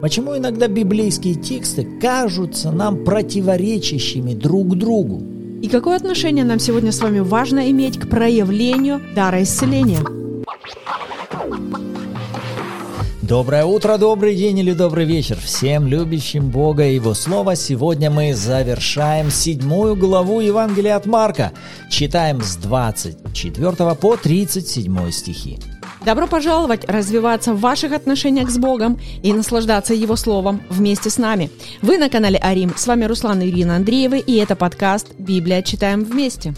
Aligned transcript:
Почему 0.00 0.36
иногда 0.36 0.68
библейские 0.68 1.34
тексты 1.34 1.84
кажутся 2.00 2.70
нам 2.70 3.04
противоречащими 3.04 4.32
друг 4.32 4.76
другу? 4.76 5.22
И 5.60 5.68
какое 5.68 5.96
отношение 5.96 6.44
нам 6.44 6.60
сегодня 6.60 6.92
с 6.92 7.00
вами 7.00 7.18
важно 7.18 7.68
иметь 7.72 7.98
к 7.98 8.08
проявлению 8.08 9.00
дара 9.16 9.42
исцеления? 9.42 9.98
Доброе 13.22 13.64
утро, 13.64 13.98
добрый 13.98 14.36
день 14.36 14.60
или 14.60 14.72
добрый 14.72 15.04
вечер 15.04 15.36
всем 15.36 15.88
любящим 15.88 16.48
Бога 16.48 16.86
и 16.86 16.94
Его 16.94 17.12
Слово. 17.12 17.56
Сегодня 17.56 18.08
мы 18.10 18.34
завершаем 18.34 19.30
седьмую 19.30 19.96
главу 19.96 20.40
Евангелия 20.40 20.94
от 20.94 21.06
Марка. 21.06 21.52
Читаем 21.90 22.40
с 22.40 22.56
24 22.56 23.94
по 23.96 24.16
37 24.16 25.10
стихи. 25.10 25.58
Добро 26.08 26.26
пожаловать 26.26 26.88
развиваться 26.88 27.52
в 27.52 27.60
ваших 27.60 27.92
отношениях 27.92 28.48
с 28.48 28.56
Богом 28.56 28.98
и 29.22 29.30
наслаждаться 29.34 29.92
Его 29.92 30.16
Словом 30.16 30.62
вместе 30.70 31.10
с 31.10 31.18
нами. 31.18 31.50
Вы 31.82 31.98
на 31.98 32.08
канале 32.08 32.38
Арим. 32.38 32.72
С 32.74 32.86
вами 32.86 33.04
Руслан 33.04 33.42
и 33.42 33.50
Ирина 33.50 33.76
Андреевы, 33.76 34.18
и 34.18 34.36
это 34.36 34.56
подкаст 34.56 35.08
«Библия. 35.18 35.60
Читаем 35.60 36.04
вместе». 36.04 36.54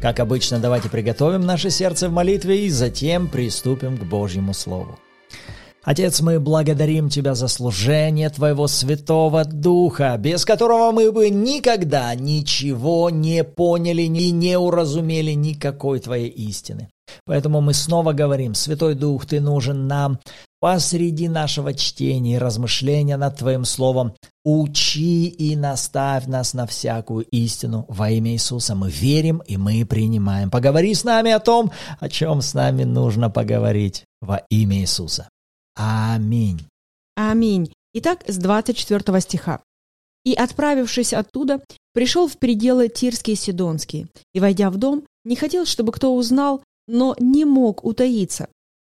Как 0.00 0.20
обычно, 0.20 0.60
давайте 0.60 0.88
приготовим 0.88 1.40
наше 1.40 1.68
сердце 1.70 2.08
в 2.08 2.12
молитве 2.12 2.64
и 2.64 2.70
затем 2.70 3.26
приступим 3.26 3.98
к 3.98 4.04
Божьему 4.04 4.54
Слову. 4.54 4.96
Отец, 5.84 6.20
мы 6.20 6.38
благодарим 6.38 7.08
Тебя 7.08 7.34
за 7.34 7.48
служение 7.48 8.30
Твоего 8.30 8.68
Святого 8.68 9.44
Духа, 9.44 10.16
без 10.16 10.44
которого 10.44 10.92
мы 10.92 11.10
бы 11.10 11.28
никогда 11.28 12.14
ничего 12.14 13.10
не 13.10 13.42
поняли 13.42 14.02
и 14.02 14.30
не 14.30 14.56
уразумели 14.56 15.32
никакой 15.32 15.98
Твоей 15.98 16.28
истины. 16.28 16.88
Поэтому 17.26 17.60
мы 17.60 17.74
снова 17.74 18.12
говорим, 18.12 18.54
Святой 18.54 18.94
Дух, 18.94 19.26
Ты 19.26 19.40
нужен 19.40 19.88
нам 19.88 20.20
посреди 20.60 21.28
нашего 21.28 21.74
чтения 21.74 22.36
и 22.36 22.38
размышления 22.38 23.16
над 23.16 23.38
Твоим 23.38 23.64
Словом. 23.64 24.14
Учи 24.44 25.26
и 25.26 25.56
наставь 25.56 26.26
нас 26.26 26.54
на 26.54 26.68
всякую 26.68 27.24
истину 27.32 27.86
во 27.88 28.08
имя 28.10 28.30
Иисуса. 28.30 28.76
Мы 28.76 28.88
верим 28.88 29.42
и 29.48 29.56
мы 29.56 29.84
принимаем. 29.84 30.48
Поговори 30.48 30.94
с 30.94 31.02
нами 31.02 31.32
о 31.32 31.40
том, 31.40 31.72
о 31.98 32.08
чем 32.08 32.40
с 32.40 32.54
нами 32.54 32.84
нужно 32.84 33.30
поговорить 33.30 34.04
во 34.20 34.42
имя 34.48 34.78
Иисуса. 34.78 35.28
Аминь. 35.74 36.66
Аминь. 37.16 37.72
Итак, 37.94 38.24
с 38.26 38.36
24 38.38 39.20
стиха. 39.20 39.62
«И, 40.24 40.34
отправившись 40.34 41.12
оттуда, 41.12 41.62
пришел 41.92 42.28
в 42.28 42.38
пределы 42.38 42.88
Тирские 42.88 43.34
и 43.34 43.36
Сидонские, 43.36 44.08
и, 44.32 44.40
войдя 44.40 44.70
в 44.70 44.76
дом, 44.76 45.04
не 45.24 45.36
хотел, 45.36 45.66
чтобы 45.66 45.92
кто 45.92 46.14
узнал, 46.14 46.62
но 46.86 47.16
не 47.18 47.44
мог 47.44 47.84
утаиться, 47.84 48.48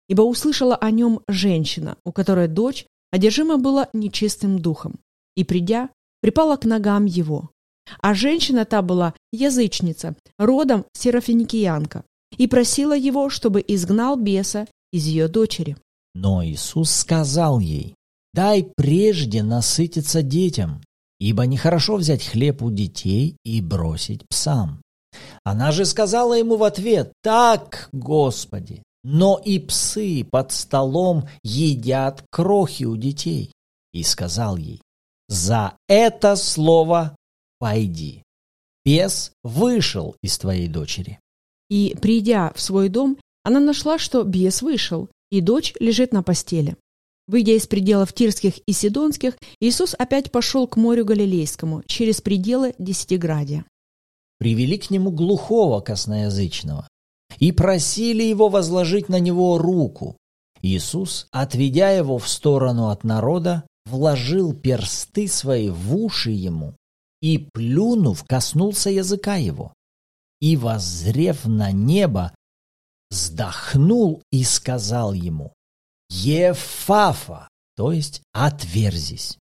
ибо 0.07 0.23
услышала 0.23 0.75
о 0.75 0.89
нем 0.91 1.22
женщина, 1.27 1.97
у 2.03 2.11
которой 2.11 2.47
дочь 2.47 2.85
одержима 3.11 3.57
была 3.57 3.89
нечистым 3.94 4.59
духом, 4.59 5.00
и, 5.35 5.44
придя, 5.44 5.89
припала 6.22 6.57
к 6.57 6.66
ногам 6.66 7.05
его. 7.05 7.50
А 8.02 8.13
женщина 8.13 8.66
та 8.66 8.81
была 8.81 9.13
язычница, 9.31 10.16
родом 10.38 10.85
серафиникиянка, 10.94 12.03
и 12.38 12.47
просила 12.47 12.95
его, 12.95 13.30
чтобы 13.30 13.63
изгнал 13.67 14.16
беса 14.16 14.67
из 14.91 15.05
ее 15.05 15.27
дочери. 15.27 15.77
Но 16.13 16.43
Иисус 16.43 16.91
сказал 16.91 17.59
ей, 17.59 17.95
«Дай 18.33 18.69
прежде 18.75 19.43
насытиться 19.43 20.21
детям, 20.21 20.81
ибо 21.19 21.45
нехорошо 21.45 21.97
взять 21.97 22.23
хлеб 22.23 22.61
у 22.61 22.71
детей 22.71 23.38
и 23.43 23.61
бросить 23.61 24.27
псам». 24.27 24.81
Она 25.43 25.71
же 25.71 25.85
сказала 25.85 26.33
ему 26.35 26.57
в 26.57 26.63
ответ, 26.63 27.11
«Так, 27.23 27.89
Господи, 27.91 28.83
но 29.03 29.41
и 29.43 29.59
псы 29.59 30.25
под 30.29 30.51
столом 30.51 31.27
едят 31.43 32.23
крохи 32.29 32.83
у 32.83 32.95
детей». 32.95 33.51
И 33.94 34.03
сказал 34.03 34.57
ей, 34.57 34.81
«За 35.27 35.75
это 35.88 36.35
слово 36.35 37.16
пойди, 37.57 38.23
бес 38.85 39.31
вышел 39.44 40.16
из 40.21 40.38
твоей 40.38 40.67
дочери». 40.67 41.19
И, 41.69 41.95
придя 42.01 42.51
в 42.55 42.61
свой 42.61 42.89
дом, 42.89 43.17
она 43.44 43.59
нашла, 43.59 43.97
что 43.97 44.23
бес 44.23 44.61
вышел, 44.61 45.09
и 45.31 45.41
дочь 45.41 45.73
лежит 45.79 46.13
на 46.13 46.23
постели. 46.23 46.75
Выйдя 47.28 47.51
из 47.51 47.67
пределов 47.67 48.12
Тирских 48.13 48.57
и 48.66 48.73
Сидонских, 48.73 49.38
Иисус 49.59 49.95
опять 49.97 50.31
пошел 50.31 50.67
к 50.67 50.78
морю 50.78 51.06
Галилейскому, 51.06 51.84
через 51.85 52.22
пределы 52.22 52.73
Десятиградия. 52.79 53.66
Привели 54.40 54.78
к 54.78 54.90
нему 54.90 55.12
глухого 55.12 55.81
косноязычного 55.81 56.88
и 57.38 57.51
просили 57.51 58.23
его 58.23 58.50
возложить 58.50 59.09
на 59.09 59.19
него 59.19 59.57
руку. 59.57 60.17
Иисус, 60.62 61.28
отведя 61.31 61.91
его 61.91 62.17
в 62.17 62.28
сторону 62.28 62.90
от 62.90 63.03
народа, 63.03 63.63
вложил 63.85 64.53
персты 64.53 65.28
свои 65.28 65.69
в 65.69 65.96
уши 65.96 66.31
ему 66.31 66.75
и, 67.22 67.38
плюнув, 67.53 68.23
коснулся 68.23 68.90
языка 68.90 69.35
его. 69.35 69.73
И, 70.41 70.56
воззрев 70.56 71.46
на 71.46 71.72
небо, 71.72 72.34
вздохнул 73.09 74.22
и 74.31 74.44
сказал 74.44 75.14
ему, 75.14 75.53
«Ефафа», 76.09 77.47
то 77.75 77.92
есть 77.92 78.22
«отверзись». 78.34 79.38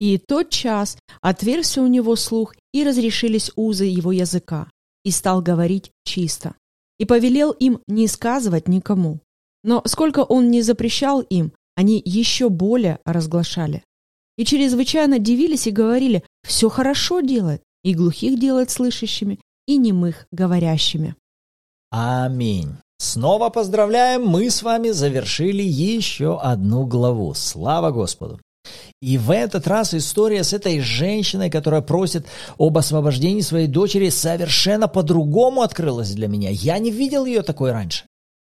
И 0.00 0.16
тот 0.16 0.48
час 0.48 0.96
отверся 1.20 1.82
у 1.82 1.86
него 1.86 2.16
слух, 2.16 2.54
и 2.72 2.84
разрешились 2.84 3.50
узы 3.54 3.84
его 3.84 4.12
языка, 4.12 4.70
и 5.04 5.10
стал 5.10 5.42
говорить 5.42 5.90
чисто. 6.04 6.54
И 6.98 7.04
повелел 7.04 7.50
им 7.52 7.80
не 7.86 8.06
сказывать 8.06 8.66
никому. 8.68 9.20
Но 9.62 9.82
сколько 9.84 10.20
он 10.20 10.50
не 10.50 10.62
запрещал 10.62 11.20
им, 11.20 11.52
они 11.76 12.00
еще 12.04 12.48
более 12.48 12.98
разглашали. 13.04 13.84
И 14.36 14.44
чрезвычайно 14.44 15.18
дивились 15.18 15.66
и 15.66 15.70
говорили, 15.70 16.24
все 16.42 16.70
хорошо 16.70 17.20
делает, 17.20 17.62
и 17.82 17.94
глухих 17.94 18.38
делает 18.38 18.70
слышащими, 18.70 19.38
и 19.66 19.76
немых 19.76 20.26
говорящими. 20.32 21.14
Аминь. 21.90 22.76
Снова 23.00 23.48
поздравляем, 23.48 24.26
мы 24.26 24.50
с 24.50 24.62
вами 24.62 24.90
завершили 24.90 25.62
еще 25.62 26.38
одну 26.38 26.84
главу. 26.84 27.32
Слава 27.32 27.92
Господу! 27.92 28.38
И 29.00 29.16
в 29.16 29.30
этот 29.30 29.66
раз 29.66 29.94
история 29.94 30.44
с 30.44 30.52
этой 30.52 30.80
женщиной, 30.80 31.48
которая 31.48 31.80
просит 31.80 32.26
об 32.58 32.76
освобождении 32.76 33.40
своей 33.40 33.68
дочери, 33.68 34.10
совершенно 34.10 34.86
по-другому 34.86 35.62
открылась 35.62 36.10
для 36.10 36.28
меня. 36.28 36.50
Я 36.50 36.78
не 36.78 36.90
видел 36.90 37.24
ее 37.24 37.40
такой 37.40 37.72
раньше. 37.72 38.04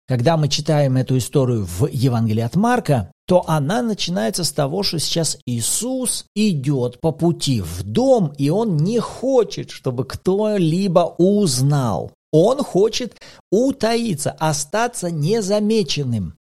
Когда 0.09 0.39
мы 0.39 0.49
читаем 0.49 0.97
эту 0.97 1.19
историю 1.19 1.67
в 1.67 1.87
Евангелии 1.87 2.43
от 2.43 2.57
Марка, 2.57 3.13
то 3.27 3.45
она 3.47 3.83
начинается 3.83 4.45
с 4.45 4.53
того, 4.53 4.83
что 4.83 4.99
сейчас 4.99 5.37
Иисус 5.45 6.25
идет 6.35 6.99
по 7.03 7.13
пути 7.13 7.61
в 7.61 7.83
дом, 7.83 8.33
и 8.39 8.49
он 8.49 8.79
не 8.79 9.01
хочет, 9.01 9.71
чтобы 9.71 10.07
кто-либо 10.07 11.15
узнал. 11.19 12.13
Он 12.33 12.63
хочет 12.63 13.21
утаиться, 13.51 14.31
остаться 14.33 15.11
незамеченным. 15.11 16.37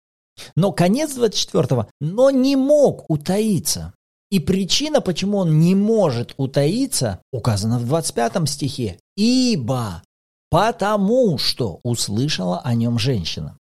Но 0.54 0.72
конец 0.72 1.16
24-го, 1.16 1.88
но 2.00 2.30
не 2.30 2.56
мог 2.56 3.08
утаиться. 3.08 3.94
И 4.30 4.40
причина, 4.40 5.00
почему 5.00 5.38
он 5.38 5.60
не 5.60 5.74
может 5.74 6.34
утаиться, 6.36 7.20
указана 7.32 7.78
в 7.78 7.86
25 7.86 8.48
стихе. 8.48 8.98
Ибо, 9.16 10.02
потому 10.50 11.38
что 11.38 11.80
услышала 11.84 12.60
о 12.60 12.74
нем 12.74 12.98
женщина. 12.98 13.56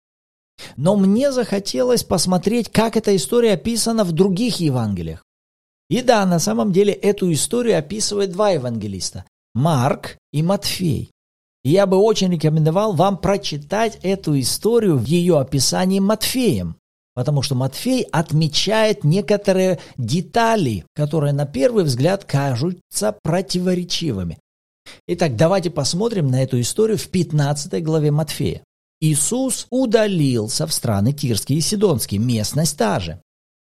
Но 0.77 0.97
мне 0.97 1.33
захотелось 1.33 2.05
посмотреть, 2.05 2.69
как 2.71 2.97
эта 2.97 3.15
история 3.17 3.55
описана 3.55 4.05
в 4.05 4.13
других 4.13 4.61
Евангелиях. 4.61 5.25
И 5.91 6.01
да, 6.01 6.25
на 6.25 6.39
самом 6.39 6.73
деле 6.73 6.93
эту 6.93 7.31
историю 7.33 7.79
описывают 7.79 8.31
два 8.31 8.51
евангелиста– 8.51 9.25
Марк 9.55 10.17
и 10.33 10.43
Матфей. 10.43 11.11
Я 11.65 11.87
бы 11.87 11.97
очень 11.97 12.33
рекомендовал 12.33 12.93
вам 12.93 13.19
прочитать 13.19 13.99
эту 14.03 14.39
историю 14.41 14.97
в 14.97 15.05
ее 15.05 15.39
описании 15.39 16.01
Матфеем, 16.01 16.77
потому 17.15 17.43
что 17.43 17.55
Матфей 17.55 18.03
отмечает 18.03 19.05
некоторые 19.05 19.79
детали, 19.97 20.85
которые 20.95 21.33
на 21.33 21.47
первый 21.47 21.85
взгляд 21.85 22.25
кажутся 22.25 23.17
противоречивыми. 23.23 24.39
Итак, 25.07 25.37
давайте 25.37 25.71
посмотрим 25.71 26.29
на 26.29 26.43
эту 26.43 26.61
историю 26.61 26.99
в 26.99 27.09
15 27.09 27.83
главе 27.85 28.11
Матфея. 28.11 28.63
Иисус 29.01 29.67
удалился 29.71 30.67
в 30.67 30.73
страны 30.73 31.13
Тирские 31.13 31.59
и 31.59 31.63
Сидонские, 31.63 32.21
местность 32.21 32.77
та 32.77 32.99
же. 32.99 33.21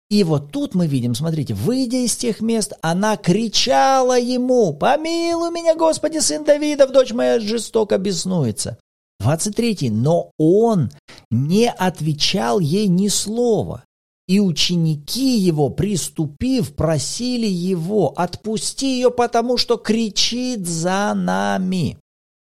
И 0.09 0.23
вот 0.23 0.51
тут 0.51 0.73
мы 0.73 0.87
видим, 0.87 1.15
смотрите, 1.15 1.53
выйдя 1.53 1.97
из 1.97 2.15
тех 2.15 2.39
мест, 2.39 2.73
она 2.81 3.17
кричала 3.17 4.17
ему, 4.17 4.73
«Помилуй 4.73 5.51
меня, 5.51 5.75
Господи, 5.75 6.19
сын 6.19 6.45
Давидов, 6.45 6.91
дочь 6.91 7.11
моя 7.11 7.39
жестоко 7.39 7.97
беснуется». 7.97 8.77
23. 9.19 9.89
Но 9.89 10.31
он 10.37 10.91
не 11.29 11.69
отвечал 11.69 12.59
ей 12.59 12.87
ни 12.87 13.09
слова. 13.09 13.83
И 14.27 14.39
ученики 14.39 15.37
его, 15.37 15.69
приступив, 15.69 16.75
просили 16.75 17.47
его, 17.47 18.13
отпусти 18.15 18.95
ее, 18.95 19.11
потому 19.11 19.57
что 19.57 19.77
кричит 19.77 20.67
за 20.67 21.13
нами. 21.15 21.97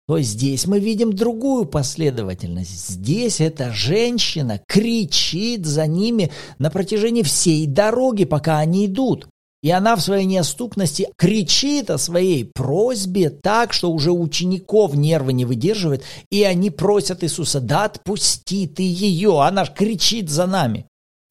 То 0.09 0.19
здесь 0.21 0.67
мы 0.67 0.81
видим 0.81 1.13
другую 1.13 1.67
последовательность. 1.67 2.89
Здесь 2.89 3.43
эта 3.43 3.71
женщина 3.73 4.59
кричит 4.67 5.67
за 5.67 5.87
ними 5.87 6.33
на 6.59 6.71
протяжении 6.71 7.23
всей 7.23 7.67
дороги, 7.67 8.25
пока 8.25 8.59
они 8.59 8.87
идут. 8.87 9.29
И 9.63 9.71
она 9.71 9.97
в 9.97 10.01
своей 10.01 10.25
неоступности 10.25 11.09
кричит 11.17 11.91
о 11.91 11.99
своей 11.99 12.51
просьбе 12.55 13.29
так, 13.29 13.75
что 13.75 13.93
уже 13.93 14.11
учеников 14.11 14.95
нервы 14.95 15.35
не 15.35 15.45
выдерживает, 15.45 16.05
и 16.31 16.43
они 16.43 16.71
просят 16.71 17.23
Иисуса, 17.23 17.61
да 17.61 17.85
отпусти 17.85 18.67
ты 18.67 18.85
ее, 18.85 19.43
она 19.43 19.67
кричит 19.67 20.31
за 20.31 20.47
нами. 20.47 20.88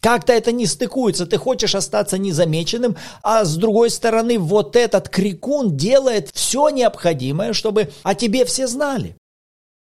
Как-то 0.07 0.31
это 0.31 0.53
не 0.53 0.65
стыкуется, 0.65 1.25
ты 1.25 1.37
хочешь 1.37 1.75
остаться 1.75 2.17
незамеченным, 2.17 2.95
а 3.23 3.43
с 3.43 3.57
другой 3.57 3.89
стороны 3.89 4.39
вот 4.39 4.77
этот 4.77 5.09
крикун 5.09 5.75
делает 5.75 6.29
все 6.33 6.69
необходимое, 6.69 7.51
чтобы 7.51 7.91
о 8.03 8.15
тебе 8.15 8.45
все 8.45 8.67
знали. 8.67 9.17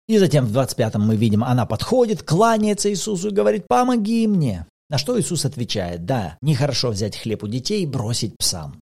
И 0.08 0.18
затем 0.18 0.44
в 0.44 0.58
25-м 0.58 1.00
мы 1.00 1.14
видим, 1.14 1.44
она 1.44 1.64
подходит, 1.64 2.24
кланяется 2.24 2.90
Иисусу 2.90 3.28
и 3.28 3.30
говорит, 3.30 3.68
помоги 3.68 4.26
мне. 4.26 4.66
На 4.90 4.98
что 4.98 5.16
Иисус 5.16 5.44
отвечает, 5.44 6.06
да, 6.06 6.38
нехорошо 6.42 6.88
взять 6.88 7.16
хлеб 7.16 7.44
у 7.44 7.46
детей 7.46 7.84
и 7.84 7.86
бросить 7.86 8.36
псам. 8.36 8.80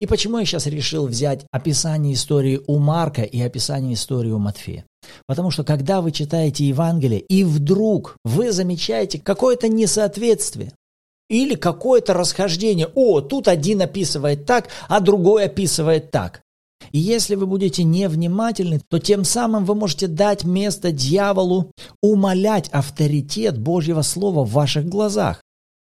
И 0.00 0.06
почему 0.06 0.38
я 0.38 0.46
сейчас 0.46 0.64
решил 0.64 1.06
взять 1.06 1.44
описание 1.52 2.14
истории 2.14 2.62
у 2.66 2.78
Марка 2.78 3.24
и 3.24 3.38
описание 3.42 3.92
истории 3.92 4.30
у 4.30 4.38
Матфея? 4.38 4.86
Потому 5.26 5.50
что 5.50 5.64
когда 5.64 6.00
вы 6.00 6.12
читаете 6.12 6.64
Евангелие, 6.64 7.20
и 7.20 7.44
вдруг 7.44 8.16
вы 8.24 8.52
замечаете 8.52 9.18
какое-то 9.18 9.68
несоответствие, 9.68 10.72
или 11.28 11.54
какое-то 11.54 12.14
расхождение. 12.14 12.88
О, 12.94 13.20
тут 13.20 13.48
один 13.48 13.82
описывает 13.82 14.46
так, 14.46 14.68
а 14.88 15.00
другой 15.00 15.44
описывает 15.44 16.10
так. 16.10 16.42
И 16.92 16.98
если 16.98 17.34
вы 17.34 17.46
будете 17.46 17.84
невнимательны, 17.84 18.80
то 18.88 18.98
тем 18.98 19.24
самым 19.24 19.64
вы 19.64 19.74
можете 19.74 20.06
дать 20.06 20.44
место 20.44 20.90
дьяволу 20.90 21.70
умолять 22.02 22.68
авторитет 22.70 23.58
Божьего 23.58 24.02
Слова 24.02 24.44
в 24.44 24.52
ваших 24.52 24.86
глазах. 24.86 25.42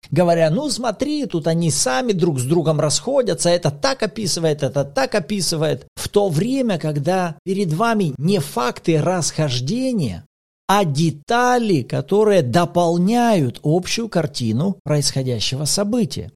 Говоря, 0.09 0.50
ну 0.50 0.69
смотри, 0.69 1.25
тут 1.25 1.48
они 1.48 1.69
сами 1.69 2.12
друг 2.12 2.39
с 2.39 2.44
другом 2.44 2.80
расходятся, 2.80 3.50
это 3.50 3.71
так 3.71 4.01
описывает, 4.03 4.63
это 4.63 4.83
так 4.83 5.15
описывает. 5.15 5.86
В 5.95 6.09
то 6.09 6.30
время, 6.30 6.80
когда 6.80 7.36
перед 7.44 7.71
вами 7.71 8.13
не 8.18 8.39
факты 8.39 9.01
расхождения, 9.01 10.25
а 10.68 10.86
детали, 10.86 11.81
которые 11.81 12.42
дополняют 12.42 13.59
общую 13.63 14.09
картину 14.09 14.77
происходящего 14.83 15.65
события. 15.65 16.31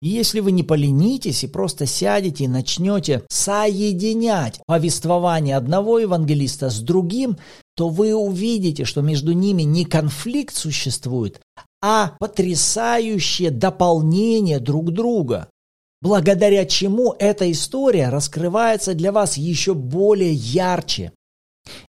И 0.00 0.08
если 0.08 0.40
вы 0.40 0.52
не 0.52 0.62
поленитесь 0.62 1.44
и 1.44 1.48
просто 1.48 1.86
сядете 1.86 2.44
и 2.44 2.48
начнете 2.48 3.22
соединять 3.30 4.60
повествование 4.66 5.56
одного 5.56 5.98
евангелиста 5.98 6.68
с 6.68 6.78
другим, 6.80 7.38
то 7.74 7.88
вы 7.88 8.14
увидите, 8.14 8.84
что 8.84 9.00
между 9.00 9.32
ними 9.32 9.62
не 9.62 9.84
конфликт 9.84 10.54
существует, 10.54 11.40
а 11.86 12.16
потрясающее 12.18 13.50
дополнение 13.50 14.58
друг 14.58 14.90
друга, 14.90 15.50
благодаря 16.00 16.64
чему 16.64 17.14
эта 17.18 17.52
история 17.52 18.08
раскрывается 18.08 18.94
для 18.94 19.12
вас 19.12 19.36
еще 19.36 19.74
более 19.74 20.32
ярче. 20.32 21.12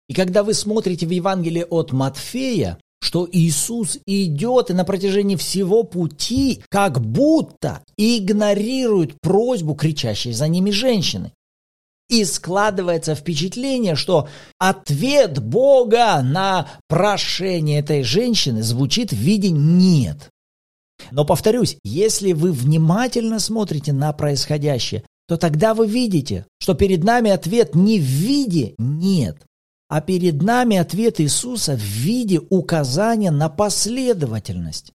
И 0.08 0.14
когда 0.14 0.43
вы 0.43 0.55
смотрите 0.55 1.06
в 1.06 1.11
Евангелие 1.11 1.64
от 1.64 1.93
Матфея, 1.93 2.76
что 3.00 3.29
Иисус 3.31 4.00
идет 4.05 4.70
и 4.70 4.73
на 4.73 4.85
протяжении 4.85 5.37
всего 5.37 5.85
пути 5.85 6.64
как 6.70 7.00
будто 7.00 7.85
игнорирует 7.96 9.14
просьбу 9.20 9.76
кричащей 9.76 10.32
за 10.32 10.49
ними 10.49 10.73
женщины. 10.73 11.31
И 12.08 12.24
складывается 12.24 13.14
впечатление, 13.14 13.94
что 13.94 14.28
ответ 14.58 15.42
Бога 15.42 16.20
на 16.22 16.68
прошение 16.88 17.80
этой 17.80 18.02
женщины 18.02 18.62
звучит 18.62 19.12
в 19.12 19.16
виде 19.16 19.50
«нет». 19.50 20.30
Но 21.10 21.24
повторюсь, 21.24 21.78
если 21.82 22.32
вы 22.32 22.52
внимательно 22.52 23.38
смотрите 23.38 23.92
на 23.92 24.12
происходящее, 24.12 25.04
то 25.26 25.36
тогда 25.36 25.74
вы 25.74 25.86
видите, 25.86 26.46
что 26.58 26.74
перед 26.74 27.02
нами 27.02 27.30
ответ 27.30 27.74
не 27.74 27.98
в 27.98 28.02
виде 28.02 28.74
«нет», 28.78 29.38
а 29.88 30.00
перед 30.00 30.42
нами 30.42 30.76
ответ 30.76 31.20
Иисуса 31.20 31.74
в 31.74 31.80
виде 31.80 32.40
указания 32.50 33.30
на 33.30 33.48
последовательность. 33.48 34.92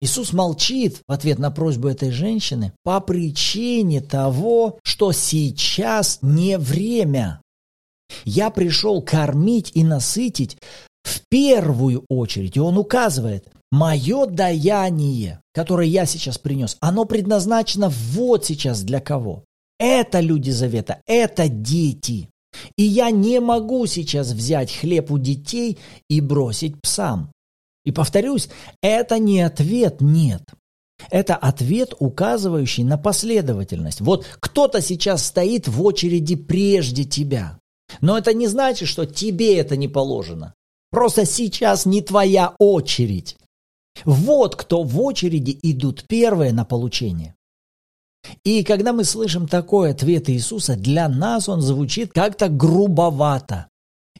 Иисус 0.00 0.32
молчит 0.32 1.00
в 1.08 1.12
ответ 1.12 1.38
на 1.38 1.50
просьбу 1.50 1.88
этой 1.88 2.10
женщины 2.10 2.72
по 2.84 3.00
причине 3.00 4.00
того, 4.00 4.78
что 4.84 5.12
сейчас 5.12 6.20
не 6.22 6.56
время. 6.56 7.40
Я 8.24 8.50
пришел 8.50 9.02
кормить 9.02 9.72
и 9.74 9.82
насытить 9.82 10.56
в 11.02 11.20
первую 11.28 12.04
очередь. 12.08 12.56
И 12.56 12.60
он 12.60 12.78
указывает, 12.78 13.48
мое 13.70 14.26
даяние, 14.26 15.40
которое 15.52 15.88
я 15.88 16.06
сейчас 16.06 16.38
принес, 16.38 16.76
оно 16.80 17.04
предназначено 17.04 17.88
вот 17.88 18.44
сейчас 18.44 18.82
для 18.82 19.00
кого. 19.00 19.44
Это 19.80 20.20
люди 20.20 20.50
завета, 20.50 21.00
это 21.06 21.48
дети. 21.48 22.28
И 22.76 22.82
я 22.82 23.10
не 23.10 23.40
могу 23.40 23.86
сейчас 23.86 24.32
взять 24.32 24.72
хлеб 24.72 25.10
у 25.10 25.18
детей 25.18 25.78
и 26.08 26.20
бросить 26.20 26.80
псам. 26.80 27.30
И 27.88 27.90
повторюсь, 27.90 28.50
это 28.82 29.18
не 29.18 29.40
ответ 29.40 30.02
«нет». 30.02 30.42
Это 31.10 31.36
ответ, 31.36 31.94
указывающий 31.98 32.84
на 32.84 32.98
последовательность. 32.98 34.02
Вот 34.02 34.26
кто-то 34.40 34.82
сейчас 34.82 35.24
стоит 35.24 35.68
в 35.68 35.82
очереди 35.82 36.36
прежде 36.36 37.04
тебя. 37.04 37.58
Но 38.02 38.18
это 38.18 38.34
не 38.34 38.46
значит, 38.46 38.88
что 38.88 39.06
тебе 39.06 39.56
это 39.56 39.74
не 39.78 39.88
положено. 39.88 40.52
Просто 40.90 41.24
сейчас 41.24 41.86
не 41.86 42.02
твоя 42.02 42.54
очередь. 42.58 43.38
Вот 44.04 44.56
кто 44.56 44.82
в 44.82 45.00
очереди 45.00 45.58
идут 45.62 46.04
первые 46.06 46.52
на 46.52 46.66
получение. 46.66 47.36
И 48.44 48.64
когда 48.64 48.92
мы 48.92 49.04
слышим 49.04 49.48
такой 49.48 49.92
ответ 49.92 50.28
Иисуса, 50.28 50.76
для 50.76 51.08
нас 51.08 51.48
он 51.48 51.62
звучит 51.62 52.12
как-то 52.12 52.50
грубовато. 52.50 53.68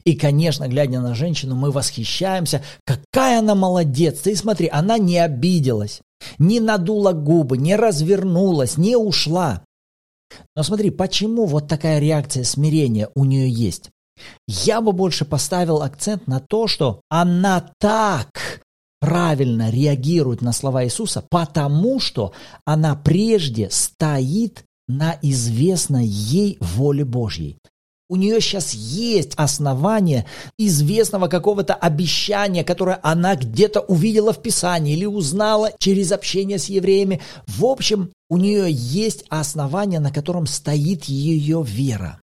И, 0.09 0.15
конечно, 0.15 0.67
глядя 0.67 1.01
на 1.01 1.13
женщину, 1.13 1.53
мы 1.53 1.69
восхищаемся, 1.69 2.63
какая 2.83 3.41
она 3.41 3.53
молодец. 3.53 4.21
Ты 4.21 4.35
смотри, 4.35 4.67
она 4.67 4.97
не 4.97 5.19
обиделась, 5.19 6.01
не 6.39 6.59
надула 6.59 7.11
губы, 7.11 7.59
не 7.59 7.75
развернулась, 7.75 8.75
не 8.75 8.95
ушла. 8.95 9.61
Но 10.55 10.63
смотри, 10.63 10.89
почему 10.89 11.45
вот 11.45 11.67
такая 11.67 11.99
реакция 11.99 12.43
смирения 12.43 13.09
у 13.13 13.23
нее 13.23 13.51
есть? 13.51 13.91
Я 14.47 14.81
бы 14.81 14.93
больше 14.93 15.25
поставил 15.25 15.83
акцент 15.83 16.25
на 16.25 16.39
то, 16.39 16.65
что 16.65 17.01
она 17.07 17.71
так 17.79 18.31
правильно 18.99 19.69
реагирует 19.69 20.41
на 20.41 20.53
слова 20.53 20.85
Иисуса, 20.85 21.23
потому 21.29 21.99
что 21.99 22.33
она 22.65 22.95
прежде 22.95 23.69
стоит 23.69 24.63
на 24.87 25.19
известной 25.21 26.07
ей 26.07 26.57
воле 26.59 27.05
Божьей. 27.05 27.59
У 28.11 28.15
нее 28.15 28.41
сейчас 28.41 28.73
есть 28.73 29.33
основание 29.35 30.25
известного 30.57 31.27
какого-то 31.27 31.75
обещания, 31.75 32.63
которое 32.63 32.99
она 33.03 33.35
где-то 33.35 33.81
увидела 33.81 34.33
в 34.33 34.41
Писании 34.41 34.93
или 34.93 35.05
узнала 35.05 35.71
через 35.77 36.11
общение 36.11 36.57
с 36.57 36.65
евреями. 36.65 37.21
В 37.45 37.65
общем, 37.65 38.11
у 38.27 38.37
нее 38.37 38.65
есть 38.71 39.25
основание, 39.29 39.99
на 39.99 40.11
котором 40.11 40.47
стоит 40.47 41.03
ее 41.03 41.63
вера. 41.63 42.19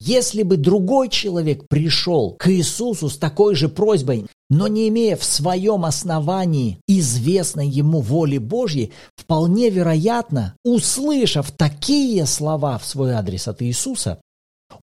Если 0.00 0.42
бы 0.42 0.56
другой 0.56 1.08
человек 1.08 1.68
пришел 1.68 2.32
к 2.32 2.50
Иисусу 2.50 3.08
с 3.08 3.16
такой 3.16 3.54
же 3.54 3.68
просьбой, 3.68 4.26
но 4.50 4.66
не 4.66 4.88
имея 4.88 5.16
в 5.16 5.24
своем 5.24 5.84
основании 5.84 6.80
известной 6.88 7.68
ему 7.68 8.00
воли 8.00 8.38
Божьей, 8.38 8.92
вполне 9.14 9.70
вероятно, 9.70 10.54
услышав 10.64 11.52
такие 11.52 12.26
слова 12.26 12.78
в 12.78 12.84
свой 12.84 13.12
адрес 13.12 13.46
от 13.46 13.62
Иисуса, 13.62 14.18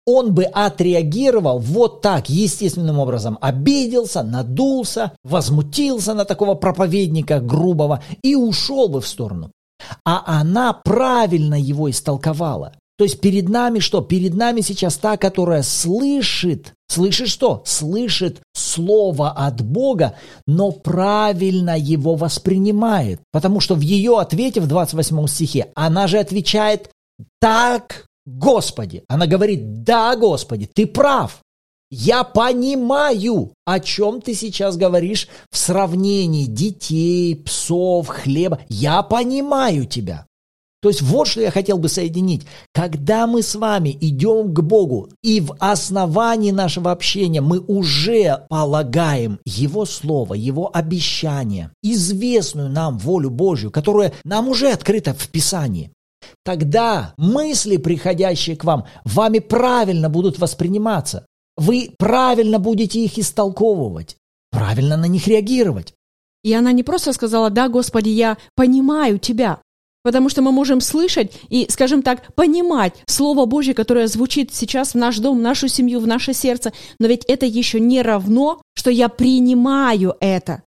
он 0.06 0.34
бы 0.34 0.44
отреагировал 0.44 1.60
вот 1.60 2.02
так, 2.02 2.30
естественным 2.30 3.00
образом, 3.00 3.38
обиделся, 3.42 4.24
надулся, 4.24 5.14
возмутился 5.24 6.14
на 6.14 6.26
такого 6.26 6.56
проповедника 6.56 7.40
грубого 7.40 8.04
и 8.22 8.36
ушел 8.36 8.88
бы 8.88 9.02
в 9.02 9.08
сторону. 9.08 9.52
А 10.04 10.24
она 10.40 10.74
правильно 10.74 11.60
его 11.60 11.90
истолковала. 11.90 12.74
То 12.98 13.04
есть 13.04 13.20
перед 13.20 13.50
нами 13.50 13.80
что? 13.80 14.00
Перед 14.02 14.36
нами 14.36 14.62
сейчас 14.62 14.96
та, 14.96 15.18
которая 15.18 15.64
слышит, 15.64 16.74
слышит 16.88 17.28
что? 17.28 17.62
Слышит 17.66 18.42
слово 18.54 19.32
от 19.32 19.62
Бога, 19.62 20.16
но 20.48 20.72
правильно 20.72 21.78
его 21.78 22.16
воспринимает. 22.16 23.20
Потому 23.34 23.60
что 23.60 23.76
в 23.76 23.82
ее 23.82 24.20
ответе 24.20 24.62
в 24.62 24.68
28 24.68 25.28
стихе 25.28 25.72
она 25.76 26.08
же 26.08 26.20
отвечает 26.20 26.90
«Так, 27.42 28.06
Господи». 28.26 29.04
Она 29.08 29.28
говорит 29.28 29.84
«Да, 29.84 30.16
Господи, 30.16 30.70
ты 30.74 30.86
прав». 30.86 31.42
Я 31.92 32.24
понимаю, 32.24 33.54
о 33.64 33.80
чем 33.80 34.20
ты 34.20 34.34
сейчас 34.34 34.76
говоришь 34.76 35.28
в 35.52 35.58
сравнении 35.58 36.46
детей, 36.46 37.36
псов, 37.36 38.08
хлеба. 38.08 38.60
Я 38.70 39.04
понимаю 39.04 39.86
тебя. 39.86 40.26
То 40.86 40.90
есть 40.90 41.02
вот 41.02 41.28
что 41.28 41.42
я 41.42 41.50
хотел 41.50 41.80
бы 41.80 41.90
соединить. 41.90 42.46
Когда 42.72 43.26
мы 43.26 43.42
с 43.42 43.56
вами 43.56 43.98
идем 44.02 44.54
к 44.54 44.62
Богу, 44.62 45.10
и 45.24 45.42
в 45.42 45.56
основании 45.58 46.52
нашего 46.52 46.92
общения 46.92 47.42
мы 47.42 47.60
уже 47.60 48.46
полагаем 48.50 49.40
Его 49.46 49.86
Слово, 49.86 50.36
Его 50.36 50.70
обещание, 50.72 51.72
известную 51.82 52.70
нам 52.70 53.00
волю 53.00 53.32
Божью, 53.32 53.72
которая 53.72 54.14
нам 54.24 54.48
уже 54.48 54.70
открыта 54.72 55.16
в 55.16 55.28
Писании, 55.30 55.92
тогда 56.44 57.14
мысли, 57.18 57.78
приходящие 57.78 58.56
к 58.56 58.64
вам, 58.64 58.86
вами 59.04 59.40
правильно 59.40 60.10
будут 60.10 60.40
восприниматься. 60.40 61.26
Вы 61.58 61.92
правильно 61.98 62.60
будете 62.60 63.00
их 63.00 63.18
истолковывать, 63.18 64.18
правильно 64.52 64.98
на 64.98 65.06
них 65.06 65.28
реагировать. 65.28 65.94
И 66.44 66.54
она 66.54 66.72
не 66.72 66.84
просто 66.84 67.14
сказала, 67.14 67.50
да, 67.50 67.70
Господи, 67.70 68.10
я 68.10 68.38
понимаю 68.56 69.18
Тебя, 69.18 69.60
Потому 70.06 70.30
что 70.30 70.44
мы 70.44 70.52
можем 70.52 70.82
слышать 70.82 71.34
и, 71.50 71.66
скажем 71.68 72.04
так, 72.04 72.32
понимать 72.36 72.94
Слово 73.08 73.48
Божье, 73.48 73.74
которое 73.74 74.06
звучит 74.06 74.54
сейчас 74.54 74.94
в 74.94 74.96
наш 74.98 75.18
дом, 75.18 75.40
в 75.40 75.42
нашу 75.42 75.68
семью, 75.68 76.00
в 76.00 76.06
наше 76.06 76.32
сердце. 76.32 76.74
Но 77.00 77.08
ведь 77.08 77.26
это 77.26 77.48
еще 77.48 77.80
не 77.80 78.04
равно, 78.04 78.62
что 78.76 78.92
я 78.92 79.10
принимаю 79.10 80.16
это. 80.20 80.62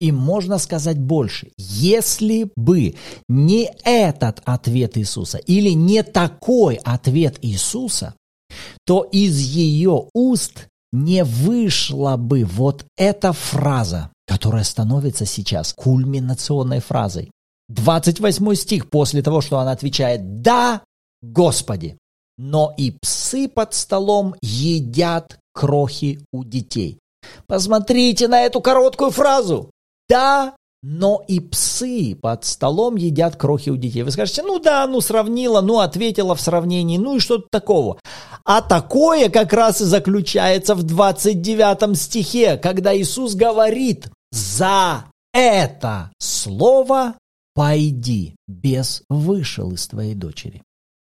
И 0.00 0.12
можно 0.12 0.58
сказать 0.58 0.98
больше. 0.98 1.50
Если 1.56 2.50
бы 2.56 2.94
не 3.28 3.70
этот 3.84 4.40
ответ 4.44 4.96
Иисуса 4.96 5.38
или 5.38 5.70
не 5.70 6.02
такой 6.02 6.76
ответ 6.76 7.38
Иисуса, 7.42 8.14
то 8.86 9.02
из 9.02 9.38
ее 9.40 10.08
уст 10.14 10.68
не 10.92 11.24
вышла 11.24 12.16
бы 12.16 12.44
вот 12.44 12.86
эта 12.96 13.32
фраза, 13.32 14.10
которая 14.26 14.64
становится 14.64 15.26
сейчас 15.26 15.72
кульминационной 15.72 16.80
фразой. 16.80 17.30
28 17.68 18.54
стих 18.54 18.88
после 18.88 19.22
того, 19.22 19.40
что 19.40 19.58
она 19.58 19.72
отвечает 19.72 20.42
«Да, 20.42 20.82
Господи!» 21.22 21.98
Но 22.38 22.72
и 22.76 22.92
псы 22.92 23.48
под 23.48 23.74
столом 23.74 24.36
едят 24.40 25.38
крохи 25.52 26.20
у 26.32 26.44
детей. 26.44 26.98
Посмотрите 27.46 28.28
на 28.28 28.42
эту 28.42 28.60
короткую 28.60 29.10
фразу. 29.10 29.70
Да, 30.08 30.54
но 30.82 31.22
и 31.26 31.40
псы 31.40 32.16
под 32.20 32.44
столом 32.44 32.96
едят 32.96 33.36
крохи 33.36 33.70
у 33.70 33.76
детей. 33.76 34.02
Вы 34.02 34.10
скажете, 34.10 34.42
ну 34.42 34.58
да, 34.58 34.86
ну 34.86 35.00
сравнила, 35.00 35.60
ну 35.60 35.80
ответила 35.80 36.34
в 36.34 36.40
сравнении, 36.40 36.98
ну 36.98 37.16
и 37.16 37.20
что-то 37.20 37.48
такого. 37.50 37.98
А 38.44 38.62
такое 38.62 39.28
как 39.28 39.52
раз 39.52 39.80
и 39.80 39.84
заключается 39.84 40.74
в 40.74 40.82
29 40.82 41.98
стихе, 41.98 42.56
когда 42.56 42.96
Иисус 42.96 43.34
говорит, 43.34 44.08
за 44.30 45.04
это 45.32 46.10
слово 46.18 47.14
«Пойди, 47.54 48.36
бес 48.46 49.02
вышел 49.08 49.72
из 49.72 49.86
твоей 49.88 50.14
дочери». 50.14 50.62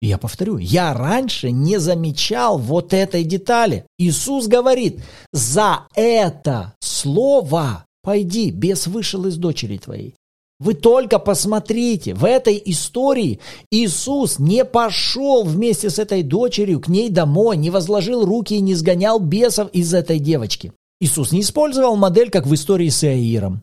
Я 0.02 0.18
повторю, 0.18 0.58
я 0.58 0.94
раньше 0.94 1.52
не 1.52 1.78
замечал 1.78 2.58
вот 2.58 2.94
этой 2.94 3.26
детали. 3.26 3.86
Иисус 3.98 4.48
говорит, 4.48 5.04
за 5.34 5.88
это 5.94 6.74
слово 6.80 7.84
пойди, 8.10 8.50
бес 8.50 8.88
вышел 8.88 9.28
из 9.28 9.38
дочери 9.38 9.78
твоей. 9.78 10.16
Вы 10.60 10.74
только 10.74 11.20
посмотрите, 11.20 12.16
в 12.16 12.26
этой 12.26 12.60
истории 12.66 13.40
Иисус 13.70 14.40
не 14.40 14.66
пошел 14.66 15.44
вместе 15.44 15.92
с 15.92 16.00
этой 16.00 16.24
дочерью 16.24 16.80
к 16.80 16.88
ней 16.88 17.12
домой, 17.12 17.56
не 17.56 17.70
возложил 17.70 18.26
руки 18.26 18.56
и 18.56 18.62
не 18.62 18.74
сгонял 18.74 19.20
бесов 19.20 19.70
из 19.74 19.94
этой 19.94 20.18
девочки. 20.18 20.74
Иисус 21.00 21.32
не 21.32 21.42
использовал 21.42 21.98
модель, 21.98 22.32
как 22.32 22.48
в 22.48 22.54
истории 22.56 22.90
с 22.90 23.04
Иаиром. 23.04 23.62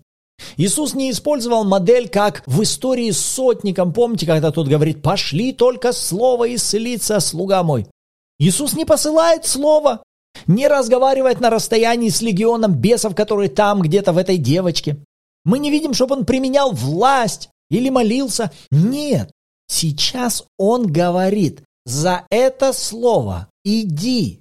Иисус 0.57 0.95
не 0.95 1.11
использовал 1.11 1.65
модель, 1.65 2.09
как 2.09 2.45
в 2.47 2.63
истории 2.63 3.11
с 3.11 3.19
сотником. 3.19 3.93
Помните, 3.93 4.27
когда 4.27 4.53
тот 4.53 4.69
говорит, 4.69 5.03
пошли 5.03 5.53
только 5.53 5.93
слово 5.93 6.55
исцелиться, 6.55 7.19
слуга 7.19 7.65
мой. 7.65 7.89
Иисус 8.39 8.75
не 8.75 8.85
посылает 8.85 9.45
слово, 9.45 10.05
не 10.47 10.69
разговаривает 10.69 11.41
на 11.41 11.51
расстоянии 11.51 12.09
с 12.09 12.23
легионом 12.23 12.75
бесов, 12.75 13.15
которые 13.15 13.49
там 13.49 13.81
где-то 13.83 14.13
в 14.13 14.19
этой 14.19 14.39
девочке. 14.39 14.97
Мы 15.45 15.59
не 15.59 15.71
видим, 15.71 15.95
чтобы 15.95 16.17
он 16.17 16.25
применял 16.25 16.73
власть 16.73 17.51
или 17.71 17.89
молился. 17.89 18.51
Нет, 18.71 19.31
сейчас 19.69 20.45
он 20.59 20.87
говорит, 20.87 21.63
за 21.85 22.27
это 22.31 22.73
слово 22.73 23.49
иди, 23.65 24.41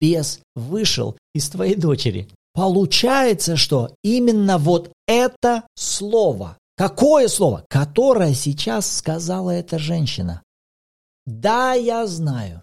бес 0.00 0.40
вышел 0.54 1.16
из 1.34 1.48
твоей 1.48 1.74
дочери. 1.74 2.28
Получается, 2.54 3.56
что 3.56 3.90
именно 4.02 4.56
вот 4.56 4.90
это 5.06 5.64
слово, 5.74 6.56
какое 6.76 7.28
слово, 7.28 7.64
которое 7.68 8.32
сейчас 8.32 8.90
сказала 8.90 9.50
эта 9.50 9.78
женщина. 9.78 10.42
Да, 11.26 11.74
я 11.74 12.06
знаю, 12.06 12.62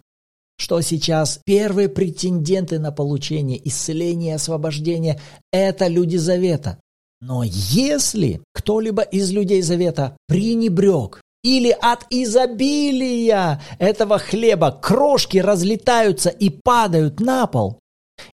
что 0.63 0.79
сейчас 0.79 1.41
первые 1.43 1.89
претенденты 1.89 2.79
на 2.79 2.93
получение 2.93 3.59
исцеления 3.67 4.29
и 4.29 4.35
освобождения– 4.35 5.19
это 5.51 5.87
люди 5.87 6.15
Завета. 6.15 6.79
Но 7.19 7.43
если 7.43 8.39
кто-либо 8.53 9.01
из 9.01 9.29
людей 9.31 9.61
Завета 9.61 10.15
пренебрег 10.29 11.19
или 11.43 11.69
от 11.69 12.05
изобилия 12.09 13.61
этого 13.77 14.19
хлеба 14.19 14.71
крошки 14.71 15.37
разлетаются 15.37 16.29
и 16.29 16.49
падают 16.49 17.19
на 17.19 17.45
пол, 17.45 17.79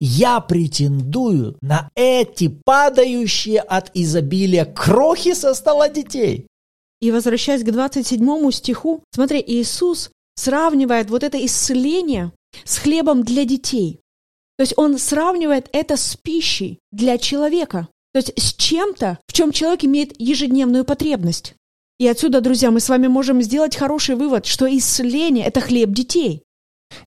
я 0.01 0.41
претендую 0.41 1.57
на 1.61 1.89
эти 1.95 2.49
падающие 2.65 3.61
от 3.61 3.89
изобилия 3.93 4.65
крохи 4.65 5.33
со 5.33 5.53
стола 5.53 5.87
детей. 5.87 6.45
И 6.99 7.09
возвращаясь 7.11 7.63
к 7.63 7.71
27 7.71 8.51
стиху, 8.51 9.01
смотри, 9.13 9.41
Иисус 9.47 10.09
сравнивает 10.37 11.09
вот 11.09 11.23
это 11.23 11.43
исцеление 11.45 12.31
с 12.63 12.77
хлебом 12.77 13.23
для 13.23 13.43
детей. 13.43 13.99
То 14.57 14.61
есть 14.61 14.73
он 14.77 14.97
сравнивает 14.97 15.67
это 15.73 15.97
с 15.97 16.15
пищей 16.15 16.79
для 16.91 17.17
человека. 17.17 17.89
То 18.13 18.19
есть 18.19 18.33
с 18.37 18.53
чем-то, 18.53 19.19
в 19.27 19.33
чем 19.33 19.51
человек 19.51 19.83
имеет 19.83 20.19
ежедневную 20.19 20.85
потребность. 20.85 21.55
И 21.99 22.07
отсюда, 22.07 22.41
друзья, 22.41 22.71
мы 22.71 22.79
с 22.79 22.89
вами 22.89 23.07
можем 23.07 23.41
сделать 23.41 23.75
хороший 23.75 24.15
вывод, 24.15 24.45
что 24.45 24.65
исцеление– 24.65 25.45
это 25.47 25.61
хлеб 25.61 25.89
детей. 25.89 26.43